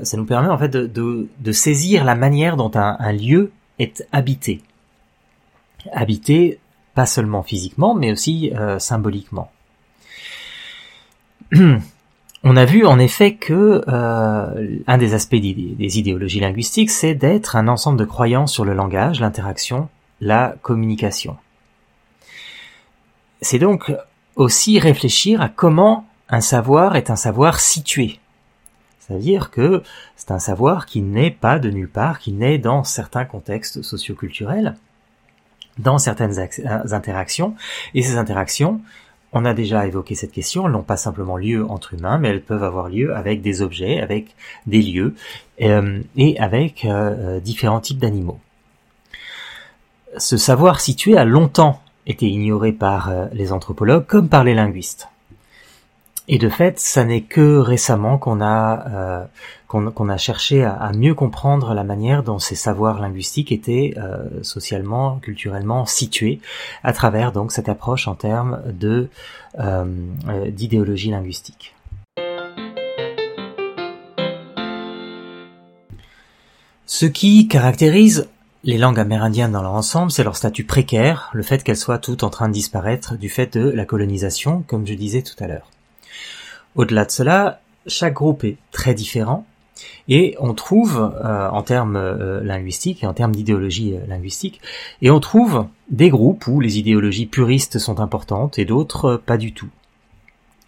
ça 0.03 0.17
nous 0.17 0.25
permet 0.25 0.49
en 0.49 0.59
fait 0.59 0.71
de, 0.71 1.29
de, 1.38 1.53
saisir 1.53 2.05
la 2.05 2.15
manière 2.15 2.57
dont 2.57 2.71
un, 2.75 2.97
un 2.99 3.12
lieu 3.12 3.53
est 3.79 4.07
habité. 4.12 4.62
Habité 5.93 6.59
pas 6.95 7.07
seulement 7.07 7.43
physiquement, 7.43 7.95
mais 7.95 8.11
aussi 8.11 8.50
symboliquement. 8.79 9.50
On 12.49 12.57
a 12.57 12.65
vu 12.65 12.87
en 12.87 13.00
effet 13.00 13.35
que 13.35 13.83
euh, 13.88 14.79
un 14.87 14.99
des 14.99 15.15
aspects 15.15 15.35
des, 15.35 15.99
idéologies 15.99 16.38
linguistiques, 16.38 16.93
c'est 16.93 17.17
d'être 17.17 17.57
un 17.57 17.67
ensemble 17.67 17.99
de 17.99 18.05
croyances 18.05 18.53
sur 18.53 18.65
le 18.65 18.73
langage, 18.73 19.19
l'interaction, 19.19 19.88
la 20.21 20.55
communication. 20.62 21.38
C'est 23.41 23.59
donc 23.59 23.93
aussi 24.37 24.79
réfléchir 24.79 25.41
à 25.41 25.49
comment 25.49 26.07
un 26.29 26.41
savoir 26.41 26.95
est 26.95 27.11
un 27.11 27.17
savoir 27.17 27.59
situé. 27.59 28.21
C'est-à-dire 29.00 29.50
que 29.50 29.83
c'est 30.15 30.31
un 30.31 30.38
savoir 30.38 30.87
qui 30.87 31.03
n'est 31.03 31.33
pas 31.33 31.59
de 31.59 31.71
nulle 31.71 31.91
part, 31.91 32.21
qui 32.21 32.31
naît 32.31 32.59
dans 32.59 32.85
certains 32.85 33.25
contextes 33.25 33.83
socioculturels, 33.83 34.76
dans 35.79 35.99
certaines 35.99 36.38
interactions, 36.93 37.57
et 37.95 38.03
ces 38.03 38.19
interactions 38.19 38.81
on 39.38 39.45
a 39.45 39.52
déjà 39.52 39.87
évoqué 39.87 40.14
cette 40.14 40.33
question, 40.33 40.64
elles 40.64 40.73
n'ont 40.73 40.83
pas 40.83 40.97
simplement 40.97 41.37
lieu 41.37 41.66
entre 41.69 41.93
humains, 41.93 42.16
mais 42.16 42.31
elles 42.31 42.43
peuvent 42.43 42.64
avoir 42.64 42.88
lieu 42.88 43.14
avec 43.14 43.43
des 43.43 43.61
objets, 43.61 44.00
avec 44.00 44.35
des 44.66 44.81
lieux 44.81 45.14
euh, 45.61 46.00
et 46.16 46.40
avec 46.40 46.87
euh, 46.87 46.88
euh, 47.37 47.40
différents 47.40 47.81
types 47.81 47.99
d'animaux. 47.99 48.40
Ce 50.16 50.38
savoir 50.38 50.81
situé 50.81 51.19
a 51.19 51.26
longtemps 51.26 51.83
été 52.07 52.26
ignoré 52.26 52.73
par 52.73 53.12
les 53.33 53.52
anthropologues 53.52 54.07
comme 54.07 54.31
par 54.31 54.43
les 54.43 54.55
linguistes. 54.55 55.09
Et 56.28 56.38
de 56.38 56.49
fait, 56.49 56.81
ça 56.81 57.05
n'est 57.05 57.21
que 57.21 57.59
récemment 57.59 58.16
qu'on 58.16 58.40
a 58.40 59.28
euh, 59.75 59.90
qu'on 59.90 60.08
a 60.08 60.16
cherché 60.16 60.64
à, 60.64 60.90
mieux 60.94 61.14
comprendre 61.14 61.75
la 61.75 61.85
manière 61.85 62.23
dont 62.23 62.38
ces 62.38 62.54
savoirs 62.54 63.00
linguistiques 63.00 63.52
étaient 63.52 63.94
euh, 63.96 64.42
socialement, 64.42 65.18
culturellement 65.18 65.87
situés 65.87 66.40
à 66.82 66.92
travers 66.92 67.32
donc 67.32 67.52
cette 67.52 67.68
approche 67.68 68.08
en 68.08 68.14
termes 68.14 68.62
de 68.66 69.08
euh, 69.58 69.85
d'idéologie 70.50 71.11
linguistique. 71.11 71.75
Ce 76.87 77.06
qui 77.06 77.49
caractérise 77.49 78.28
les 78.62 78.78
langues 78.78 78.99
amérindiennes 78.99 79.52
dans 79.52 79.62
leur 79.62 79.75
ensemble, 79.75 80.11
c'est 80.11 80.25
leur 80.25 80.37
statut 80.37 80.64
précaire, 80.64 81.30
le 81.32 81.42
fait 81.42 81.62
qu'elles 81.62 81.76
soient 81.76 81.99
toutes 81.99 82.23
en 82.23 82.30
train 82.30 82.49
de 82.49 82.52
disparaître 82.52 83.16
du 83.16 83.28
fait 83.28 83.56
de 83.56 83.70
la 83.70 83.85
colonisation, 83.85 84.64
comme 84.66 84.87
je 84.87 84.94
disais 84.94 85.23
tout 85.23 85.37
à 85.42 85.46
l'heure. 85.46 85.70
Au-delà 86.75 87.04
de 87.04 87.11
cela, 87.11 87.61
chaque 87.87 88.14
groupe 88.14 88.44
est 88.44 88.56
très 88.73 88.94
différent 88.94 89.46
et 90.09 90.37
on 90.40 90.54
trouve, 90.54 91.12
euh, 91.25 91.49
en 91.49 91.62
termes 91.62 91.97
euh, 91.97 92.42
linguistiques 92.42 93.02
et 93.02 93.06
en 93.06 93.14
termes 93.14 93.35
d'idéologie 93.35 93.95
euh, 93.95 94.06
linguistique, 94.06 94.61
et 95.02 95.11
on 95.11 95.21
trouve 95.21 95.66
des 95.90 96.09
groupes 96.09 96.47
où 96.47 96.61
les 96.61 96.78
idéologies 96.78 97.26
puristes 97.26 97.78
sont 97.78 98.00
importantes 98.00 98.59
et 98.59 98.64
d'autres 98.64 99.16
pas 99.25 99.37
du 99.37 99.52
tout. 99.52 99.68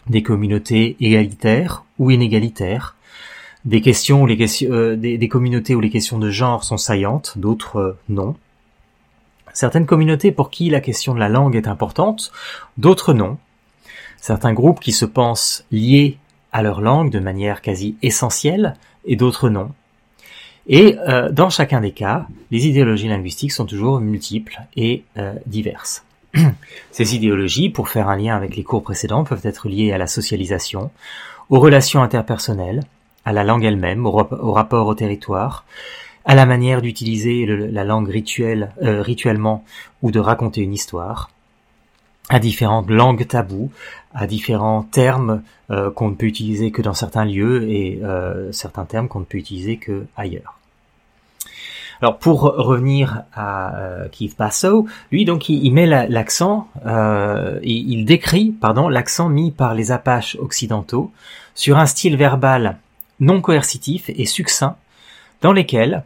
Des 0.08 0.22
communautés 0.22 0.96
égalitaires 1.00 1.84
ou 1.98 2.10
inégalitaires, 2.10 2.96
des 3.64 3.80
questions 3.80 4.24
les 4.24 4.36
questions, 4.36 4.94
des, 4.96 5.28
communautés 5.28 5.74
où 5.74 5.80
les 5.80 5.90
questions 5.90 6.18
de 6.18 6.30
genre 6.30 6.64
sont 6.64 6.76
saillantes, 6.76 7.34
d'autres 7.36 7.96
non. 8.08 8.36
Certaines 9.52 9.86
communautés 9.86 10.32
pour 10.32 10.50
qui 10.50 10.70
la 10.70 10.80
question 10.80 11.14
de 11.14 11.18
la 11.18 11.28
langue 11.28 11.56
est 11.56 11.66
importante, 11.66 12.32
d'autres 12.78 13.12
non 13.12 13.38
certains 14.20 14.52
groupes 14.52 14.80
qui 14.80 14.92
se 14.92 15.04
pensent 15.04 15.64
liés 15.70 16.18
à 16.52 16.62
leur 16.62 16.80
langue 16.80 17.10
de 17.10 17.18
manière 17.18 17.62
quasi 17.62 17.96
essentielle 18.02 18.74
et 19.08 19.16
d'autres 19.16 19.48
non. 19.48 19.70
Et 20.68 20.96
euh, 21.08 21.32
dans 21.32 21.48
chacun 21.48 21.80
des 21.80 21.92
cas, 21.92 22.26
les 22.50 22.66
idéologies 22.66 23.08
linguistiques 23.08 23.52
sont 23.52 23.64
toujours 23.64 24.00
multiples 24.00 24.60
et 24.76 25.02
euh, 25.16 25.32
diverses. 25.46 26.04
Ces 26.92 27.16
idéologies, 27.16 27.70
pour 27.70 27.88
faire 27.88 28.08
un 28.08 28.16
lien 28.16 28.36
avec 28.36 28.54
les 28.54 28.62
cours 28.62 28.82
précédents, 28.82 29.24
peuvent 29.24 29.44
être 29.46 29.68
liées 29.68 29.92
à 29.92 29.98
la 29.98 30.06
socialisation, 30.06 30.90
aux 31.48 31.58
relations 31.58 32.02
interpersonnelles, 32.02 32.82
à 33.24 33.32
la 33.32 33.44
langue 33.44 33.64
elle-même, 33.64 34.04
au, 34.04 34.52
rapport 34.52 34.86
au 34.86 34.94
territoire, 34.94 35.64
à 36.26 36.34
la 36.34 36.44
manière 36.44 36.82
d'utiliser 36.82 37.46
la 37.46 37.84
langue 37.84 38.08
rituelle, 38.08 38.72
euh, 38.82 39.00
rituellement 39.00 39.64
ou 40.02 40.10
de 40.10 40.20
raconter 40.20 40.60
une 40.60 40.74
histoire, 40.74 41.30
à 42.28 42.38
différentes 42.38 42.90
langues 42.90 43.26
taboues, 43.26 43.70
à 44.14 44.26
différents 44.26 44.82
termes 44.82 45.42
euh, 45.70 45.90
qu'on 45.90 46.10
ne 46.10 46.14
peut 46.14 46.26
utiliser 46.26 46.70
que 46.70 46.82
dans 46.82 46.94
certains 46.94 47.24
lieux 47.24 47.68
et 47.68 48.00
euh, 48.02 48.52
certains 48.52 48.84
termes 48.84 49.08
qu'on 49.08 49.20
ne 49.20 49.24
peut 49.24 49.38
utiliser 49.38 49.76
que 49.76 50.06
ailleurs. 50.16 50.58
Alors 52.00 52.18
pour 52.18 52.42
revenir 52.42 53.24
à 53.34 53.76
euh, 53.76 54.08
Keith 54.08 54.36
Passow, 54.36 54.86
lui 55.10 55.24
donc 55.24 55.48
il, 55.48 55.72
met 55.72 55.86
l'accent, 55.86 56.68
il, 57.62 58.04
décrit 58.04 58.52
pardon 58.52 58.88
l'accent 58.88 59.28
mis 59.28 59.50
par 59.50 59.74
les 59.74 59.90
Apaches 59.90 60.36
occidentaux 60.38 61.10
sur 61.54 61.78
un 61.78 61.86
style 61.86 62.16
verbal 62.16 62.78
non 63.20 63.40
coercitif 63.40 64.10
et 64.10 64.26
succinct 64.26 64.76
dans 65.42 65.52
lesquels 65.52 66.04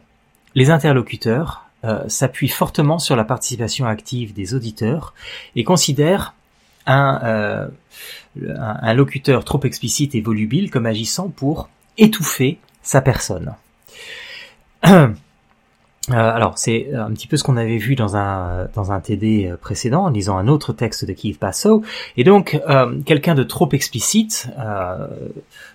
les 0.55 0.71
interlocuteurs 0.71 1.62
euh, 1.85 2.07
s'appuie 2.07 2.47
fortement 2.47 2.97
sur 2.97 3.17
la 3.17 3.25
participation 3.25 3.85
active 3.85 4.33
des 4.33 4.53
auditeurs 4.53 5.13
et 5.57 5.65
considère 5.65 6.33
euh, 6.87 7.67
un, 8.41 8.77
un, 8.81 8.93
locuteur 8.93 9.43
trop 9.43 9.59
explicite 9.65 10.15
et 10.15 10.21
volubile 10.21 10.71
comme 10.71 10.85
agissant 10.85 11.27
pour 11.27 11.67
étouffer 11.97 12.57
sa 12.83 13.01
personne. 13.01 13.55
Euh, 16.09 16.15
alors 16.15 16.57
c'est 16.57 16.93
un 16.93 17.13
petit 17.13 17.27
peu 17.27 17.37
ce 17.37 17.45
qu'on 17.45 17.55
avait 17.55 17.77
vu 17.77 17.95
dans 17.95 18.17
un 18.17 18.67
dans 18.73 18.91
un 18.91 18.99
TD 18.99 19.53
précédent 19.61 20.03
en 20.03 20.09
lisant 20.09 20.37
un 20.37 20.49
autre 20.49 20.73
texte 20.73 21.05
de 21.05 21.13
Keith 21.13 21.39
Passow 21.39 21.81
et 22.17 22.25
donc 22.25 22.59
quelqu'un 23.05 23.35
de 23.35 23.43
trop 23.43 23.69
explicite 23.71 24.49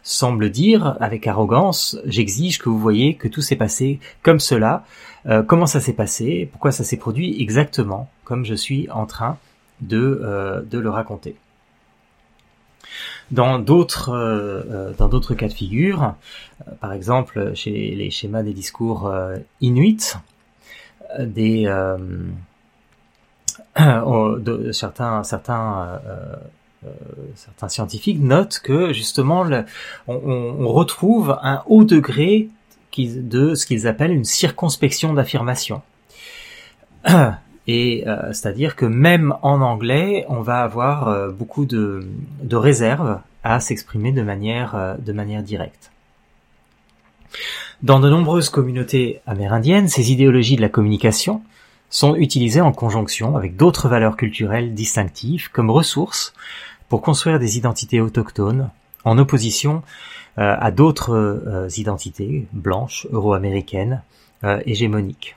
semble 0.02 0.50
dire 0.50 0.98
avec 1.00 1.26
arrogance 1.26 1.96
j'exige 2.04 2.58
que 2.58 2.68
vous 2.68 2.78
voyez 2.78 3.14
que 3.14 3.26
tout 3.26 3.40
s'est 3.40 3.56
passé 3.56 4.00
comme 4.22 4.38
cela 4.38 4.84
euh, 5.28 5.42
comment 5.42 5.66
ça 5.66 5.80
s'est 5.80 5.92
passé, 5.92 6.48
pourquoi 6.50 6.72
ça 6.72 6.84
s'est 6.84 6.96
produit 6.96 7.40
exactement 7.40 8.08
comme 8.24 8.44
je 8.44 8.54
suis 8.54 8.90
en 8.90 9.06
train 9.06 9.38
de, 9.80 10.20
euh, 10.22 10.62
le 10.70 10.90
raconter? 10.90 11.36
Dans 13.30 13.58
d'autres 13.58 14.10
euh, 14.10 14.92
dans 14.96 15.08
d'autres 15.08 15.34
cas 15.34 15.48
de 15.48 15.52
figure, 15.52 16.14
par 16.80 16.94
exemple 16.94 17.54
chez 17.54 17.94
les 17.94 18.10
schémas 18.10 18.42
des 18.42 18.54
discours 18.54 19.12
inuits, 19.60 20.14
des 21.18 21.64
de, 23.76 24.72
certains 24.72 25.22
certains 25.24 26.00
certains 27.34 27.68
scientifiques 27.68 28.20
notent 28.20 28.60
que 28.60 28.94
justement 28.94 29.44
on, 30.06 30.68
retrouve 30.68 31.38
un 31.42 31.62
haut 31.66 31.84
degré 31.84 32.48
de 32.96 33.54
ce 33.54 33.66
qu'ils 33.66 33.86
appellent 33.86 34.12
une 34.12 34.24
circonspection 34.24 35.12
d'affirmation. 35.14 35.82
Et 37.68 38.04
euh, 38.06 38.32
c'est-à-dire 38.32 38.76
que 38.76 38.86
même 38.86 39.34
en 39.42 39.60
anglais, 39.60 40.24
on 40.28 40.40
va 40.40 40.62
avoir 40.62 41.08
euh, 41.08 41.30
beaucoup 41.30 41.66
de, 41.66 42.02
réserves 42.50 43.20
à 43.44 43.60
s'exprimer 43.60 44.10
de 44.10 44.22
manière, 44.22 44.74
euh, 44.74 44.94
de 44.98 45.12
manière 45.12 45.42
directe. 45.42 45.92
Dans 47.82 48.00
de 48.00 48.08
nombreuses 48.08 48.48
communautés 48.48 49.20
amérindiennes, 49.26 49.88
ces 49.88 50.10
idéologies 50.10 50.56
de 50.56 50.62
la 50.62 50.70
communication 50.70 51.42
sont 51.90 52.16
utilisées 52.16 52.62
en 52.62 52.72
conjonction 52.72 53.36
avec 53.36 53.56
d'autres 53.56 53.88
valeurs 53.88 54.16
culturelles 54.16 54.74
distinctives 54.74 55.50
comme 55.52 55.70
ressources 55.70 56.32
pour 56.88 57.02
construire 57.02 57.38
des 57.38 57.58
identités 57.58 58.00
autochtones 58.00 58.70
en 59.04 59.18
opposition 59.18 59.82
à 60.38 60.70
d'autres 60.70 61.14
euh, 61.14 61.68
identités 61.76 62.46
blanches, 62.52 63.06
euro-américaines, 63.10 64.02
euh, 64.44 64.60
hégémoniques. 64.66 65.36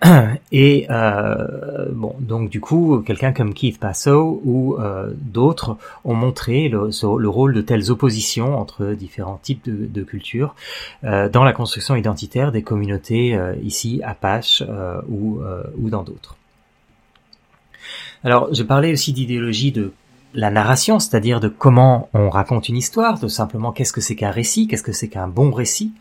Et 0.52 0.86
bon, 0.88 2.14
donc 2.20 2.50
du 2.50 2.60
coup, 2.60 3.02
quelqu'un 3.06 3.32
comme 3.32 3.54
Keith 3.54 3.78
Passow 3.78 4.40
ou 4.44 4.76
d'autres 5.16 5.76
ont 6.04 6.14
montré 6.14 6.68
le, 6.68 6.90
le, 7.18 7.28
rôle 7.28 7.54
de 7.54 7.60
telles 7.60 7.90
oppositions 7.90 8.58
entre 8.58 8.94
différents 8.94 9.38
types 9.42 9.64
de, 9.64 9.86
de 9.86 10.02
cultures 10.02 10.54
dans 11.02 11.44
la 11.44 11.52
construction 11.52 11.94
identitaire 11.94 12.52
des 12.52 12.62
communautés 12.62 13.38
ici 13.62 14.00
Apache 14.04 14.62
ou, 15.08 15.40
ou 15.78 15.90
dans 15.90 16.02
d'autres. 16.02 16.36
Alors, 18.24 18.52
je 18.54 18.62
parlais 18.62 18.92
aussi 18.92 19.12
d'idéologie 19.12 19.72
de 19.72 19.92
la 20.34 20.50
narration, 20.50 20.98
c'est-à-dire 20.98 21.40
de 21.40 21.48
comment 21.48 22.08
on 22.14 22.30
raconte 22.30 22.68
une 22.68 22.76
histoire, 22.76 23.18
de 23.18 23.28
simplement 23.28 23.72
qu'est-ce 23.72 23.92
que 23.92 24.00
c'est 24.00 24.16
qu'un 24.16 24.30
récit, 24.30 24.66
qu'est-ce 24.66 24.82
que 24.82 24.92
c'est 24.92 25.08
qu'un 25.08 25.28
bon 25.28 25.50
récit. 25.50 25.92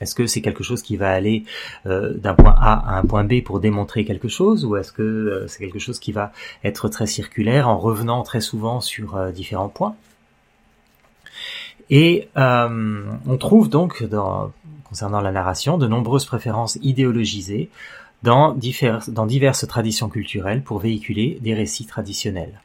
Est-ce 0.00 0.14
que 0.14 0.26
c'est 0.26 0.42
quelque 0.42 0.62
chose 0.62 0.82
qui 0.82 0.96
va 0.96 1.10
aller 1.10 1.44
d'un 1.84 2.34
point 2.34 2.54
A 2.58 2.94
à 2.94 2.98
un 2.98 3.02
point 3.02 3.24
B 3.24 3.42
pour 3.42 3.60
démontrer 3.60 4.04
quelque 4.04 4.28
chose, 4.28 4.64
ou 4.66 4.76
est-ce 4.76 4.92
que 4.92 5.46
c'est 5.48 5.60
quelque 5.60 5.78
chose 5.78 5.98
qui 5.98 6.12
va 6.12 6.32
être 6.64 6.88
très 6.90 7.06
circulaire 7.06 7.68
en 7.68 7.78
revenant 7.78 8.22
très 8.22 8.42
souvent 8.42 8.82
sur 8.82 9.32
différents 9.32 9.70
points 9.70 9.96
Et 11.88 12.28
on 12.36 13.36
trouve 13.38 13.70
donc 13.70 14.04
concernant 14.84 15.20
la 15.22 15.32
narration 15.32 15.78
de 15.78 15.86
nombreuses 15.86 16.26
préférences 16.26 16.78
idéologisées 16.82 17.70
dans 18.22 18.54
diverses 18.54 19.66
traditions 19.66 20.10
culturelles 20.10 20.62
pour 20.62 20.78
véhiculer 20.78 21.38
des 21.40 21.54
récits 21.54 21.86
traditionnels. 21.86 22.60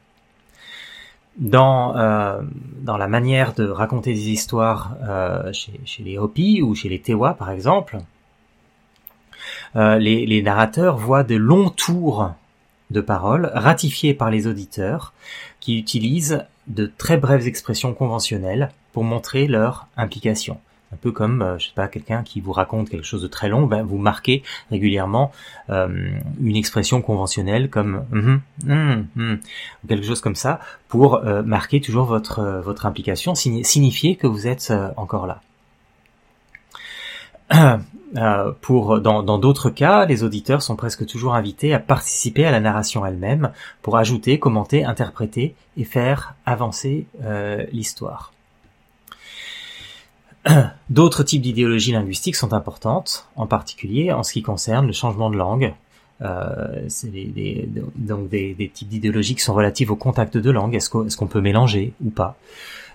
Dans, 1.36 1.96
euh, 1.96 2.42
dans 2.82 2.98
la 2.98 3.08
manière 3.08 3.54
de 3.54 3.66
raconter 3.66 4.12
des 4.12 4.28
histoires 4.28 4.96
euh, 5.02 5.50
chez, 5.52 6.02
les 6.02 6.18
Hopi 6.18 6.60
ou 6.60 6.74
chez 6.74 6.90
les 6.90 7.00
Tewa 7.00 7.32
par 7.32 7.50
exemple, 7.50 7.98
euh, 9.74 9.96
les, 9.96 10.26
les, 10.26 10.42
narrateurs 10.42 10.98
voient 10.98 11.24
de 11.24 11.36
longs 11.36 11.70
tours 11.70 12.32
de 12.90 13.00
paroles 13.00 13.50
ratifiés 13.54 14.12
par 14.12 14.30
les 14.30 14.46
auditeurs 14.46 15.14
qui 15.58 15.78
utilisent 15.78 16.44
de 16.66 16.92
très 16.98 17.16
brèves 17.16 17.46
expressions 17.46 17.94
conventionnelles 17.94 18.70
pour 18.92 19.02
montrer 19.02 19.46
leur 19.46 19.86
implication 19.96 20.60
un 20.92 20.96
peu 20.96 21.10
comme, 21.10 21.42
euh, 21.42 21.58
je 21.58 21.68
sais 21.68 21.74
pas, 21.74 21.88
quelqu'un 21.88 22.22
qui 22.22 22.40
vous 22.40 22.52
raconte 22.52 22.90
quelque 22.90 23.06
chose 23.06 23.22
de 23.22 23.28
très 23.28 23.48
long, 23.48 23.66
ben, 23.66 23.82
vous 23.82 23.98
marquez 23.98 24.42
régulièrement 24.70 25.32
euh, 25.70 26.10
une 26.40 26.56
expression 26.56 27.00
conventionnelle 27.02 27.70
comme 27.70 28.04
mm 28.10 28.40
-hmm, 28.64 29.38
ou 29.82 29.86
quelque 29.88 30.06
chose 30.06 30.20
comme 30.20 30.36
ça 30.36 30.60
pour 30.88 31.14
euh, 31.14 31.42
marquer 31.42 31.80
toujours 31.80 32.04
votre 32.04 32.60
votre 32.64 32.86
implication, 32.86 33.34
signifier 33.34 34.16
que 34.16 34.26
vous 34.26 34.46
êtes 34.46 34.72
encore 34.96 35.26
là. 35.26 35.40
pour 38.60 39.00
dans 39.00 39.38
d'autres 39.38 39.70
cas, 39.70 40.04
les 40.06 40.22
auditeurs 40.22 40.62
sont 40.62 40.76
presque 40.76 41.06
toujours 41.06 41.34
invités 41.34 41.74
à 41.74 41.78
participer 41.78 42.44
à 42.46 42.50
la 42.50 42.60
narration 42.60 43.04
elle-même 43.06 43.52
pour 43.82 43.96
ajouter, 43.96 44.38
commenter, 44.38 44.84
interpréter 44.84 45.54
et 45.76 45.84
faire 45.84 46.34
avancer 46.44 47.06
l'histoire. 47.72 48.32
D'autres 50.90 51.22
types 51.22 51.42
d'idéologies 51.42 51.92
linguistiques 51.92 52.36
sont 52.36 52.52
importantes, 52.52 53.28
en 53.36 53.46
particulier 53.46 54.12
en 54.12 54.22
ce 54.22 54.32
qui 54.32 54.42
concerne 54.42 54.86
le 54.86 54.92
changement 54.92 55.30
de 55.30 55.36
langue. 55.36 55.74
Euh, 56.20 56.84
c'est 56.88 57.08
des, 57.08 57.68
donc 57.96 58.28
des, 58.28 58.70
types 58.72 58.88
d'idéologies 58.88 59.34
qui 59.34 59.42
sont 59.42 59.54
relatives 59.54 59.90
au 59.90 59.96
contact 59.96 60.36
de 60.36 60.50
langue. 60.50 60.74
Est-ce 60.74 60.90
qu'on 60.90 61.26
peut 61.26 61.40
mélanger 61.40 61.92
ou 62.04 62.10
pas? 62.10 62.36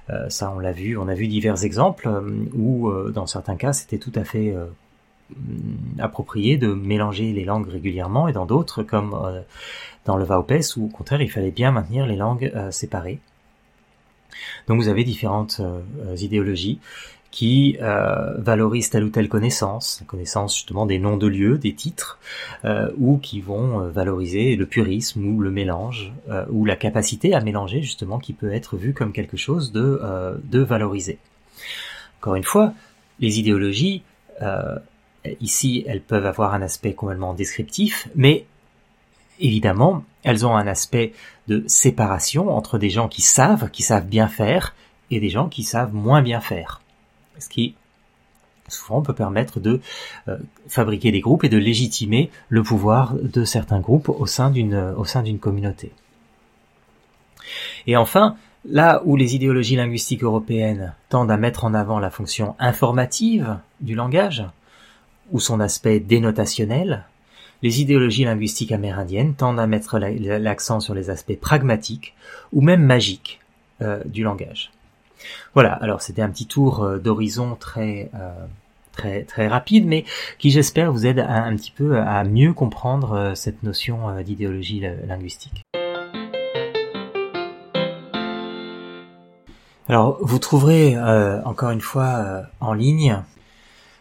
Euh, 0.09 0.29
Ça, 0.29 0.53
on 0.55 0.59
l'a 0.59 0.71
vu. 0.71 0.97
On 0.97 1.07
a 1.07 1.13
vu 1.13 1.27
divers 1.27 1.63
exemples 1.63 2.07
euh, 2.07 2.21
où, 2.53 2.89
euh, 2.89 3.11
dans 3.13 3.27
certains 3.27 3.55
cas, 3.55 3.73
c'était 3.73 3.97
tout 3.97 4.13
à 4.15 4.23
fait 4.23 4.55
euh, 4.55 4.65
approprié 5.99 6.57
de 6.57 6.73
mélanger 6.73 7.33
les 7.33 7.43
langues 7.43 7.67
régulièrement, 7.67 8.27
et 8.27 8.33
dans 8.33 8.45
d'autres, 8.45 8.83
comme 8.83 9.43
dans 10.05 10.15
le 10.15 10.23
Vaupes, 10.23 10.53
où 10.77 10.85
au 10.85 10.89
contraire, 10.89 11.21
il 11.21 11.29
fallait 11.29 11.51
bien 11.51 11.71
maintenir 11.71 12.05
les 12.05 12.15
langues 12.15 12.49
séparées. 12.71 13.19
Donc 14.67 14.79
vous 14.79 14.87
avez 14.87 15.03
différentes 15.03 15.61
idéologies 16.15 16.79
qui 17.31 17.77
euh, 17.81 18.35
valorisent 18.37 18.89
telle 18.89 19.03
ou 19.03 19.09
telle 19.09 19.29
connaissance, 19.29 19.99
la 20.01 20.07
connaissance 20.07 20.55
justement 20.55 20.85
des 20.85 20.99
noms 20.99 21.17
de 21.17 21.27
lieux, 21.27 21.57
des 21.57 21.73
titres, 21.73 22.19
euh, 22.65 22.89
ou 22.97 23.17
qui 23.17 23.41
vont 23.41 23.81
euh, 23.81 23.89
valoriser 23.89 24.55
le 24.55 24.65
purisme 24.65 25.25
ou 25.25 25.41
le 25.41 25.51
mélange, 25.51 26.13
ou 26.49 26.65
la 26.65 26.75
capacité 26.75 27.33
à 27.33 27.41
mélanger 27.41 27.81
justement 27.81 28.19
qui 28.19 28.33
peut 28.33 28.51
être 28.51 28.77
vu 28.77 28.93
comme 28.93 29.11
quelque 29.11 29.37
chose 29.37 29.71
de, 29.71 30.01
de 30.43 30.59
valorisé. 30.59 31.19
Encore 32.19 32.35
une 32.35 32.43
fois, 32.43 32.73
les 33.19 33.39
idéologies, 33.39 34.03
ici, 35.39 35.83
elles 35.87 36.01
peuvent 36.01 36.25
avoir 36.25 36.53
un 36.53 36.61
aspect 36.61 36.93
complètement 36.93 37.33
descriptif, 37.33 38.09
mais 38.15 38.45
évidemment, 39.39 40.03
elles 40.23 40.45
ont 40.45 40.55
un 40.55 40.67
aspect 40.67 41.13
de 41.47 41.63
séparation 41.67 42.55
entre 42.55 42.77
des 42.77 42.89
gens 42.89 43.07
qui 43.07 43.21
savent, 43.21 43.69
qui 43.71 43.83
savent 43.83 44.07
bien 44.07 44.27
faire, 44.27 44.75
et 45.11 45.19
des 45.19 45.29
gens 45.29 45.47
qui 45.47 45.63
savent 45.63 45.93
moins 45.93 46.21
bien 46.21 46.41
faire 46.41 46.81
ce 47.39 47.49
qui 47.49 47.75
souvent 48.67 49.01
peut 49.01 49.13
permettre 49.13 49.59
de 49.59 49.79
euh, 50.27 50.37
fabriquer 50.67 51.11
des 51.11 51.21
groupes 51.21 51.43
et 51.43 51.49
de 51.49 51.57
légitimer 51.57 52.29
le 52.49 52.63
pouvoir 52.63 53.13
de 53.15 53.45
certains 53.45 53.79
groupes 53.79 54.09
au 54.09 54.25
sein 54.25 54.51
d'une 54.51 55.39
communauté. 55.39 55.91
Et 57.85 57.95
enfin, 57.95 58.35
là 58.65 59.01
où 59.05 59.15
les 59.15 59.35
idéologies 59.35 59.75
linguistiques 59.75 60.23
européennes 60.23 60.93
tendent 61.09 61.31
à 61.31 61.37
mettre 61.37 61.63
en 61.63 61.73
avant 61.73 61.99
la 61.99 62.11
fonction 62.11 62.55
informative 62.59 63.57
du 63.79 63.95
langage 63.95 64.45
ou 65.31 65.39
son 65.39 65.59
aspect 65.59 65.99
dénotationnel, 65.99 67.05
les 67.63 67.81
idéologies 67.81 68.25
linguistiques 68.25 68.71
amérindiennes 68.71 69.33
tendent 69.33 69.59
à 69.59 69.67
mettre 69.67 69.97
l'accent 69.99 70.79
sur 70.79 70.93
les 70.93 71.09
aspects 71.09 71.39
pragmatiques 71.39 72.13
ou 72.51 72.61
même 72.61 72.83
magiques 72.83 73.39
euh, 73.81 74.01
du 74.05 74.23
langage. 74.23 74.71
Voilà, 75.53 75.73
alors 75.73 76.01
c'était 76.01 76.21
un 76.21 76.29
petit 76.29 76.45
tour 76.45 76.83
euh, 76.83 76.97
d'horizon 76.97 77.55
très 77.59 78.09
euh, 78.15 78.31
très 78.91 79.23
très 79.23 79.47
rapide, 79.47 79.85
mais 79.85 80.05
qui 80.39 80.51
j'espère 80.51 80.91
vous 80.91 81.05
aide 81.05 81.19
un 81.19 81.55
petit 81.55 81.71
peu 81.71 81.97
à 81.97 82.23
mieux 82.23 82.53
comprendre 82.53 83.13
euh, 83.13 83.35
cette 83.35 83.63
notion 83.63 84.21
d'idéologie 84.21 84.83
linguistique. 85.07 85.63
Alors 89.89 90.17
vous 90.21 90.39
trouverez 90.39 90.99
encore 91.45 91.69
une 91.69 91.79
fois 91.79 92.43
en 92.59 92.73
ligne 92.73 93.23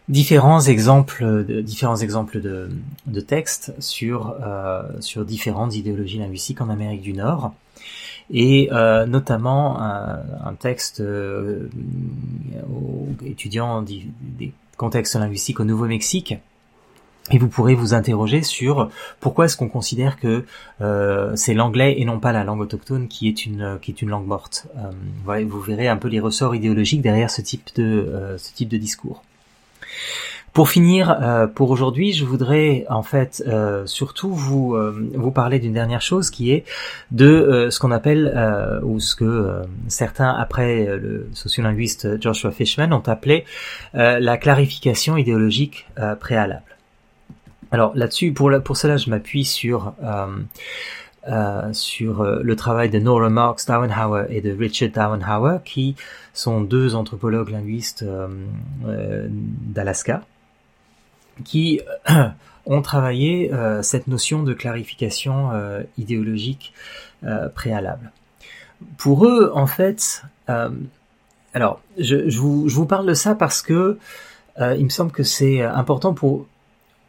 différents 0.09 0.59
exemples 0.59 1.23
de 1.23 3.21
textes 3.21 3.73
sur 3.79 4.35
différentes 5.25 5.75
idéologies 5.77 6.19
linguistiques 6.19 6.59
en 6.59 6.69
Amérique 6.69 7.01
du 7.01 7.13
Nord 7.13 7.53
et 8.31 8.69
euh, 8.71 9.05
notamment 9.05 9.79
un, 9.81 10.19
un 10.45 10.53
texte 10.53 10.99
euh, 11.01 11.69
étudiant 13.25 13.81
des 13.81 14.53
contextes 14.77 15.15
linguistiques 15.15 15.59
au 15.59 15.65
Nouveau-Mexique. 15.65 16.35
Et 17.29 17.39
vous 17.39 17.49
pourrez 17.49 17.75
vous 17.75 17.93
interroger 17.93 18.41
sur 18.41 18.89
pourquoi 19.19 19.45
est-ce 19.45 19.57
qu'on 19.57 19.67
considère 19.67 20.17
que 20.17 20.45
euh, 20.79 21.35
c'est 21.35 21.53
l'anglais 21.53 21.95
et 21.99 22.05
non 22.05 22.19
pas 22.19 22.31
la 22.31 22.45
langue 22.45 22.61
autochtone 22.61 23.09
qui 23.09 23.27
est 23.27 23.45
une 23.45 23.79
qui 23.81 23.91
est 23.91 24.01
une 24.01 24.09
langue 24.09 24.27
morte. 24.27 24.67
Euh, 24.77 25.43
vous 25.45 25.61
verrez 25.61 25.89
un 25.89 25.97
peu 25.97 26.07
les 26.07 26.21
ressorts 26.21 26.55
idéologiques 26.55 27.01
derrière 27.01 27.29
ce 27.29 27.41
type 27.41 27.69
de 27.75 27.83
euh, 27.83 28.37
ce 28.37 28.53
type 28.53 28.69
de 28.69 28.77
discours. 28.77 29.23
Pour 30.57 30.69
finir, 30.69 31.15
euh, 31.21 31.45
pour 31.45 31.69
aujourd'hui, 31.69 32.13
je 32.13 32.25
voudrais 32.25 32.87
en 32.89 33.03
fait 33.03 33.43
euh, 33.45 33.85
surtout 33.85 34.33
vous 34.33 34.73
euh, 34.73 35.07
vous 35.13 35.29
parler 35.29 35.59
d'une 35.59 35.73
dernière 35.73 36.01
chose 36.01 36.31
qui 36.31 36.51
est 36.51 36.65
de 37.11 37.67
ce 37.69 37.79
qu'on 37.79 37.91
appelle 37.91 38.81
ou 38.81 38.99
ce 38.99 39.15
que 39.15 39.61
certains 39.87 40.31
après 40.31 40.97
le 40.97 41.29
sociolinguiste 41.33 42.19
Joshua 42.19 42.49
Fishman 42.49 42.91
ont 42.91 43.03
appelé 43.05 43.45
la 43.93 44.37
clarification 44.37 45.15
idéologique 45.15 45.85
préalable. 46.19 46.75
Alors 47.69 47.95
là-dessus, 47.95 48.31
pour 48.31 48.51
pour 48.63 48.77
cela, 48.77 48.97
je 48.97 49.11
m'appuie 49.11 49.45
sur 49.45 49.93
sur 51.71 52.23
le 52.23 52.55
travail 52.55 52.89
de 52.89 52.97
Nora 52.97 53.29
Marks 53.29 53.67
Dauenhauer 53.67 54.25
et 54.31 54.41
de 54.41 54.57
Richard 54.57 54.89
Dauenhauer, 54.89 55.59
qui 55.63 55.95
sont 56.33 56.61
deux 56.61 56.95
anthropologues 56.95 57.49
linguistes 57.49 58.03
d'Alaska 58.83 60.23
qui 61.43 61.81
euh, 62.09 62.29
ont 62.65 62.81
travaillé 62.81 63.53
euh, 63.53 63.81
cette 63.81 64.07
notion 64.07 64.43
de 64.43 64.53
clarification 64.53 65.51
euh, 65.51 65.83
idéologique 65.97 66.73
préalable. 67.55 68.11
Pour 68.97 69.25
eux, 69.25 69.51
en 69.55 69.65
fait, 69.65 70.21
alors 70.47 71.81
je, 71.97 72.29
je, 72.29 72.37
vous, 72.37 72.69
je, 72.69 72.75
vous, 72.75 72.85
parle 72.85 73.07
de 73.07 73.15
ça 73.15 73.33
parce 73.33 73.63
que 73.63 73.97
il 74.59 74.83
me 74.83 74.89
semble 74.89 75.11
que 75.11 75.23
c'est 75.23 75.63
important 75.63 76.13
pour 76.13 76.45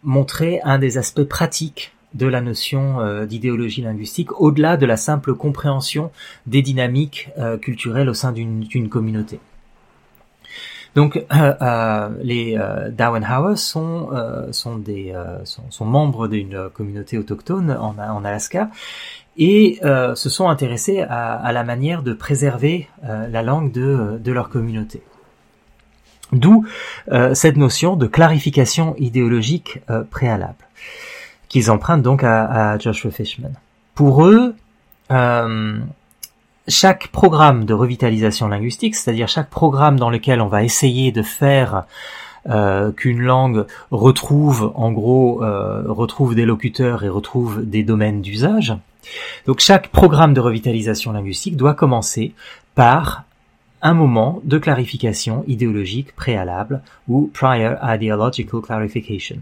montrer 0.03 0.63
un 0.65 0.79
des 0.79 0.97
aspects 0.97 1.25
pratiques 1.25 1.93
de 2.15 2.27
la 2.27 2.41
notion 2.41 3.25
d'idéologie 3.27 3.83
linguistique, 3.83 4.41
au-delà 4.41 4.79
de 4.79 4.87
la 4.87 4.97
simple 4.97 5.35
compréhension 5.35 6.11
des 6.47 6.63
dynamiques 6.63 7.29
culturelles 7.61 8.09
au 8.09 8.15
sein 8.15 8.33
d'une 8.33 8.89
communauté. 8.89 9.41
Donc 10.95 11.17
euh, 11.17 11.55
euh, 11.61 12.09
les 12.23 12.57
euh, 12.59 12.91
Darwin 12.91 13.25
sont 13.57 14.09
euh, 14.13 14.53
sont 14.53 14.77
des 14.77 15.13
euh, 15.15 15.45
sont, 15.45 15.71
sont, 15.71 15.85
membres 15.85 16.29
d'une 16.29 16.71
communauté 16.71 17.19
autochtone 17.19 17.71
en, 17.71 17.97
en 17.99 18.25
Alaska 18.25 18.71
et 19.37 19.79
se 19.83 20.29
sont 20.29 20.49
intéressés 20.49 21.01
à, 21.01 21.35
à, 21.35 21.53
la 21.53 21.63
manière 21.63 22.03
de 22.03 22.13
préserver 22.13 22.89
la 23.05 23.41
langue 23.41 23.71
de, 23.71 24.19
de 24.19 24.33
leur 24.33 24.49
communauté. 24.49 25.01
D'où 26.33 26.67
cette 27.35 27.57
notion 27.57 27.95
de 27.95 28.09
clarification 28.09 28.97
idéologique 28.99 29.79
préalable 30.11 30.67
qu'ils 31.49 31.71
empruntent 31.71 32.03
donc 32.03 32.25
à, 32.25 32.73
à, 32.73 32.79
Joshua 32.81 33.13
Fishman. 33.13 33.53
Pour 33.95 34.27
eux, 34.27 34.57
chaque 36.69 37.09
programme 37.09 37.65
de 37.65 37.75
revitalisation 37.75 38.49
linguistique, 38.49 38.95
c'est-à-dire 38.95 39.29
chaque 39.29 39.51
programme 39.51 39.99
dans 39.99 40.11
lequel 40.11 40.41
on 40.41 40.49
va 40.49 40.65
essayer 40.65 41.13
de 41.13 41.23
faire 41.23 41.85
qu'une 42.97 43.21
langue 43.21 43.67
retrouve 43.91 44.73
en 44.75 44.91
gros 44.91 45.41
retrouve 45.41 46.35
des 46.35 46.47
locuteurs 46.47 47.05
et 47.05 47.09
retrouve 47.09 47.63
des 47.63 47.83
domaines 47.83 48.23
d'usage. 48.23 48.75
Donc 49.47 49.61
chaque 49.61 49.89
programme 49.89 50.35
de 50.35 50.41
revitalisation 50.41 51.13
linguistique 51.13 51.57
doit 51.57 51.75
commencer 51.75 52.33
par 52.75 53.25
un 53.83 53.95
moment 53.95 54.41
de 54.45 54.59
clarification 54.59 55.45
idéologique 55.47 56.15
préalable 56.15 56.83
ou 57.07 57.31
prior 57.33 57.79
ideological 57.83 58.61
clarification. 58.61 59.39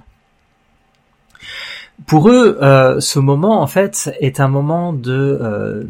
Pour 2.04 2.28
eux, 2.28 2.58
euh, 2.60 3.00
ce 3.00 3.18
moment 3.18 3.62
en 3.62 3.66
fait 3.66 4.14
est 4.20 4.38
un 4.38 4.48
moment 4.48 4.92
de 4.92 5.38
euh, 5.40 5.84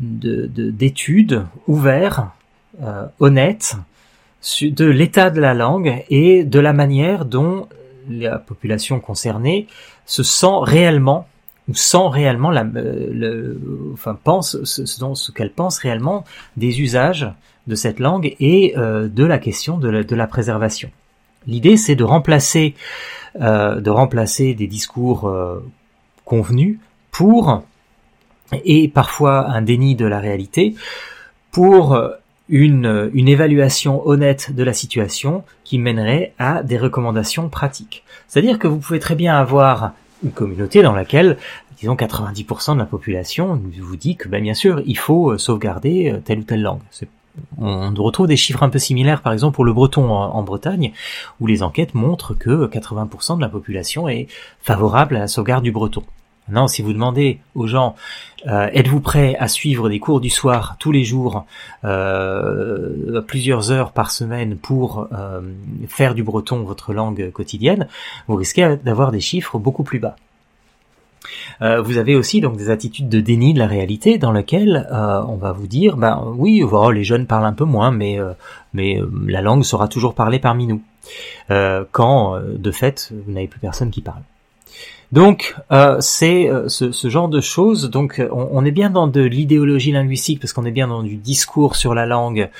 d'étude 0.00 1.44
ouvert, 1.68 2.30
euh, 2.82 3.06
honnête, 3.20 3.76
de 4.60 4.84
l'état 4.84 5.30
de 5.30 5.40
la 5.40 5.54
langue 5.54 6.04
et 6.10 6.44
de 6.44 6.60
la 6.60 6.72
manière 6.72 7.24
dont 7.24 7.68
la 8.10 8.38
population 8.38 9.00
concernée 9.00 9.66
se 10.04 10.22
sent 10.22 10.58
réellement 10.62 11.26
ou 11.68 11.74
sent 11.74 12.08
réellement 12.10 12.50
la, 12.50 12.62
le, 12.62 13.58
enfin 13.92 14.16
pense 14.22 14.62
ce, 14.64 14.84
ce 14.86 15.32
qu'elle 15.32 15.50
pense 15.52 15.78
réellement 15.78 16.24
des 16.56 16.80
usages 16.80 17.28
de 17.66 17.74
cette 17.74 17.98
langue 17.98 18.36
et 18.38 18.74
euh, 18.76 19.08
de 19.08 19.24
la 19.24 19.38
question 19.38 19.78
de 19.78 20.02
de 20.02 20.16
la 20.16 20.26
préservation. 20.26 20.90
L'idée, 21.46 21.76
c'est 21.76 21.94
de 21.94 22.04
remplacer, 22.04 22.74
euh, 23.40 23.80
de 23.80 23.90
remplacer 23.90 24.54
des 24.54 24.66
discours 24.66 25.28
euh, 25.28 25.64
convenus 26.24 26.78
pour 27.10 27.62
et 28.64 28.88
parfois 28.88 29.48
un 29.50 29.62
déni 29.62 29.96
de 29.96 30.06
la 30.06 30.20
réalité 30.20 30.74
pour 31.50 31.98
une, 32.48 33.10
une 33.12 33.28
évaluation 33.28 34.06
honnête 34.06 34.54
de 34.54 34.62
la 34.62 34.72
situation 34.72 35.42
qui 35.64 35.78
mènerait 35.78 36.32
à 36.38 36.62
des 36.62 36.78
recommandations 36.78 37.48
pratiques. 37.48 38.04
C'est-à-dire 38.28 38.58
que 38.58 38.68
vous 38.68 38.78
pouvez 38.78 39.00
très 39.00 39.16
bien 39.16 39.36
avoir 39.36 39.92
une 40.22 40.30
communauté 40.30 40.82
dans 40.82 40.94
laquelle 40.94 41.38
disons 41.78 41.96
90% 41.96 42.74
de 42.74 42.78
la 42.78 42.86
population 42.86 43.60
vous 43.80 43.96
dit 43.96 44.16
que 44.16 44.28
ben, 44.28 44.40
bien 44.40 44.54
sûr 44.54 44.80
il 44.86 44.96
faut 44.96 45.36
sauvegarder 45.38 46.20
telle 46.24 46.40
ou 46.40 46.44
telle 46.44 46.62
langue. 46.62 46.80
On 47.58 47.92
retrouve 47.94 48.26
des 48.26 48.36
chiffres 48.36 48.62
un 48.62 48.68
peu 48.68 48.78
similaires, 48.78 49.22
par 49.22 49.32
exemple 49.32 49.54
pour 49.54 49.64
le 49.64 49.72
breton 49.72 50.10
en, 50.10 50.42
Bretagne, 50.42 50.92
où 51.40 51.46
les 51.46 51.62
enquêtes 51.62 51.94
montrent 51.94 52.34
que 52.34 52.66
80% 52.66 53.36
de 53.36 53.40
la 53.40 53.48
population 53.48 54.08
est 54.08 54.28
favorable 54.60 55.16
à 55.16 55.20
la 55.20 55.28
sauvegarde 55.28 55.64
du 55.64 55.72
breton. 55.72 56.02
Maintenant, 56.48 56.68
si 56.68 56.80
vous 56.80 56.92
demandez 56.92 57.40
aux 57.56 57.66
gens, 57.66 57.96
euh, 58.46 58.68
êtes-vous 58.72 59.00
prêts 59.00 59.34
à 59.40 59.48
suivre 59.48 59.88
des 59.88 59.98
cours 59.98 60.20
du 60.20 60.30
soir 60.30 60.76
tous 60.78 60.92
les 60.92 61.02
jours, 61.02 61.44
euh, 61.84 63.20
plusieurs 63.22 63.72
heures 63.72 63.90
par 63.90 64.12
semaine 64.12 64.56
pour 64.56 65.08
euh, 65.12 65.40
faire 65.88 66.14
du 66.14 66.22
breton 66.22 66.62
votre 66.62 66.92
langue 66.92 67.32
quotidienne, 67.32 67.88
vous 68.28 68.36
risquez 68.36 68.76
d'avoir 68.84 69.10
des 69.10 69.20
chiffres 69.20 69.58
beaucoup 69.58 69.82
plus 69.82 69.98
bas. 69.98 70.14
Euh, 71.62 71.80
vous 71.80 71.98
avez 71.98 72.16
aussi 72.16 72.40
donc 72.40 72.56
des 72.56 72.70
attitudes 72.70 73.08
de 73.08 73.20
déni 73.20 73.54
de 73.54 73.58
la 73.58 73.66
réalité 73.66 74.18
dans 74.18 74.32
lesquelles 74.32 74.88
euh, 74.92 75.22
on 75.28 75.36
va 75.36 75.52
vous 75.52 75.66
dire, 75.66 75.96
ben 75.96 76.22
oui, 76.36 76.62
oh, 76.62 76.90
les 76.90 77.04
jeunes 77.04 77.26
parlent 77.26 77.46
un 77.46 77.52
peu 77.52 77.64
moins, 77.64 77.90
mais 77.90 78.18
euh, 78.18 78.32
mais 78.74 79.00
la 79.26 79.40
langue 79.40 79.64
sera 79.64 79.88
toujours 79.88 80.14
parlée 80.14 80.38
parmi 80.38 80.66
nous. 80.66 80.82
quand 81.92 82.38
de 82.40 82.70
fait 82.70 83.12
vous 83.24 83.32
n'avez 83.32 83.46
plus 83.48 83.60
personne 83.60 83.90
qui 83.90 84.02
parle. 84.02 84.22
Donc 85.12 85.54
c'est 86.00 86.50
ce, 86.66 87.08
genre 87.08 87.28
de 87.28 87.40
choses. 87.40 87.88
Donc 87.88 88.20
on, 88.30 88.64
est 88.64 88.72
bien 88.72 88.90
dans 88.90 89.06
de 89.06 89.22
l'idéologie 89.22 89.92
linguistique 89.92 90.40
parce 90.40 90.52
qu'on 90.52 90.66
est 90.66 90.72
bien 90.72 90.88
dans 90.88 91.02
du 91.02 91.16
discours 91.16 91.76
sur 91.76 91.94
la 91.94 92.04
langue 92.04 92.50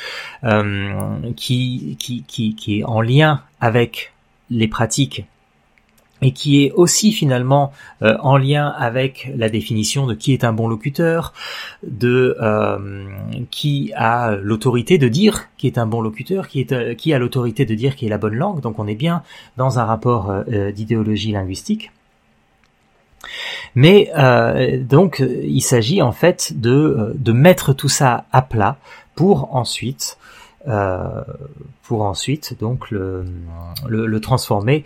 qui, 1.36 1.96
qui, 1.98 2.24
qui, 2.26 2.54
qui 2.54 2.78
est 2.78 2.84
en 2.84 3.02
lien 3.02 3.42
avec 3.60 4.12
les 4.48 4.68
pratiques 4.68 5.26
et 6.22 6.32
qui 6.32 6.64
est 6.64 6.72
aussi 6.72 7.12
finalement 7.12 7.72
euh, 8.02 8.16
en 8.20 8.36
lien 8.36 8.68
avec 8.68 9.30
la 9.36 9.48
définition 9.48 10.06
de 10.06 10.14
qui 10.14 10.32
est 10.32 10.44
un 10.44 10.52
bon 10.52 10.68
locuteur, 10.68 11.34
de 11.82 12.36
euh, 12.40 13.06
qui 13.50 13.92
a 13.94 14.36
l'autorité 14.36 14.98
de 14.98 15.08
dire 15.08 15.48
qui 15.58 15.66
est 15.66 15.78
un 15.78 15.86
bon 15.86 16.00
locuteur, 16.00 16.48
qui, 16.48 16.60
est, 16.60 16.72
euh, 16.72 16.94
qui 16.94 17.12
a 17.12 17.18
l'autorité 17.18 17.64
de 17.66 17.74
dire 17.74 17.96
qui 17.96 18.06
est 18.06 18.08
la 18.08 18.18
bonne 18.18 18.34
langue. 18.34 18.60
Donc 18.60 18.78
on 18.78 18.86
est 18.86 18.94
bien 18.94 19.22
dans 19.56 19.78
un 19.78 19.84
rapport 19.84 20.32
d'idéologie 20.74 21.32
linguistique. 21.32 21.92
Mais 23.74 24.10
donc 24.88 25.22
il 25.42 25.60
s'agit 25.60 26.00
en 26.00 26.12
fait 26.12 26.52
de, 26.54 27.14
de 27.18 27.32
mettre 27.32 27.72
tout 27.72 27.88
ça 27.88 28.24
à 28.32 28.42
plat 28.42 28.78
pour 29.14 29.54
ensuite 29.54 30.18
pour 30.64 32.02
ensuite 32.02 32.56
donc 32.58 32.90
le, 32.90 33.24
le, 33.88 34.06
le 34.06 34.20
transformer 34.20 34.84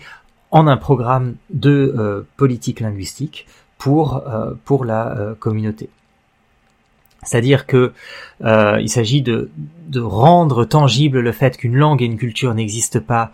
en 0.50 0.66
un 0.66 0.76
programme 0.76 1.36
de 1.50 1.94
euh, 1.96 2.26
politique 2.36 2.80
linguistique 2.80 3.46
pour 3.78 4.26
euh, 4.26 4.52
pour 4.64 4.84
la 4.84 5.16
euh, 5.16 5.34
communauté. 5.34 5.88
C'est-à-dire 7.22 7.66
que 7.66 7.92
il 8.42 8.88
s'agit 8.88 9.20
de, 9.20 9.50
de 9.88 10.00
rendre 10.00 10.64
tangible 10.64 11.20
le 11.20 11.32
fait 11.32 11.58
qu'une 11.58 11.76
langue 11.76 12.00
et 12.00 12.06
une 12.06 12.16
culture 12.16 12.54
n'existent 12.54 13.00
pas 13.00 13.30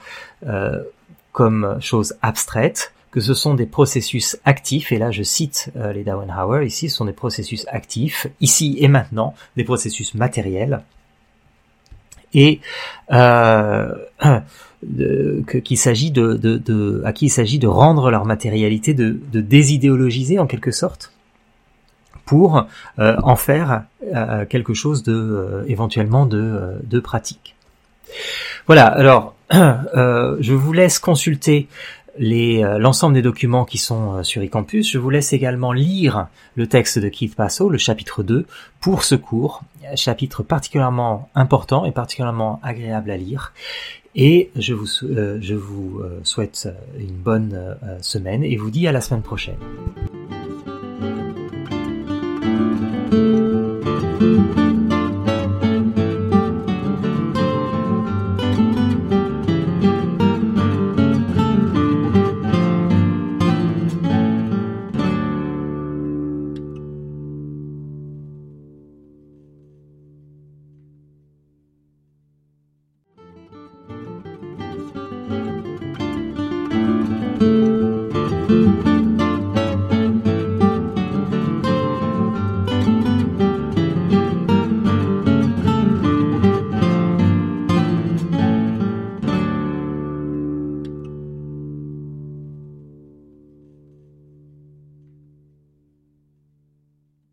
comme 1.31 1.79
chose 1.81 2.17
abstraite, 2.21 2.93
que 3.13 3.21
ce 3.21 3.33
sont 3.33 3.55
des 3.55 3.67
processus 3.67 4.39
actifs, 4.45 4.91
et 4.91 4.99
là 4.99 5.13
je 5.13 5.23
cite 5.23 5.71
les 5.77 6.03
Dauenhauer, 6.03 6.67
ici 6.67 6.89
ce 6.89 6.97
sont 6.97 7.05
des 7.05 7.13
processus 7.13 7.65
actifs, 7.69 8.27
ici 8.41 8.77
et 8.81 8.89
maintenant, 8.89 9.35
des 9.57 9.63
processus 9.63 10.15
matériels, 10.15 10.83
et 12.35 12.61
euh, 13.13 13.95
qu'il 15.65 15.79
s'agit 15.79 16.11
de, 16.11 17.03
à 17.05 17.13
qui 17.13 17.27
il 17.27 17.31
s'agit 17.31 17.59
de 17.59 17.67
rendre 17.67 18.11
leur 18.11 18.25
matérialité, 18.25 18.95
de, 18.95 19.19
de 19.33 19.41
désidéologiser 19.41 20.39
en 20.39 20.47
quelque 20.47 20.71
sorte, 20.71 21.13
pour 22.25 22.67
euh, 22.99 23.17
en 23.23 23.37
faire 23.37 23.85
euh, 24.15 24.45
quelque 24.47 24.75
chose 24.75 25.03
de 25.03 25.65
éventuellement 25.69 26.27
de, 26.27 26.75
de 26.83 27.01
pratique. 27.01 27.55
Voilà. 28.67 28.87
Alors, 28.87 29.35
je 29.51 30.53
vous 30.53 30.73
laisse 30.73 30.99
consulter 30.99 31.69
l'ensemble 32.19 33.15
des 33.15 33.23
documents 33.23 33.65
qui 33.65 33.79
sont 33.79 34.23
sur 34.25 34.43
eCampus. 34.43 34.91
Je 34.91 34.99
vous 34.99 35.11
laisse 35.11 35.33
également 35.33 35.73
lire 35.73 36.27
le 36.55 36.67
texte 36.67 36.99
de 36.99 37.09
Keith 37.09 37.37
Passo, 37.37 37.69
le 37.69 37.79
chapitre 37.79 38.23
2, 38.23 38.47
pour 38.81 39.05
ce 39.05 39.15
cours, 39.15 39.63
chapitre 39.95 40.43
particulièrement 40.43 41.29
important 41.35 41.85
et 41.85 41.93
particulièrement 41.93 42.61
agréable 42.63 43.11
à 43.11 43.17
lire. 43.17 43.53
Et 44.17 44.51
je 44.57 44.73
vous, 44.73 44.87
euh, 45.03 45.39
je 45.43 45.55
vous 45.55 46.01
euh, 46.01 46.21
souhaite 46.25 46.67
euh, 46.67 46.99
une 46.99 47.17
bonne 47.17 47.77
semaine 48.01 48.43
et 48.43 48.57
vous 48.57 48.71
dis 48.71 48.89
à 48.89 48.93
la 48.93 49.03
semaine 49.03 49.23
prochaine. 49.23 49.57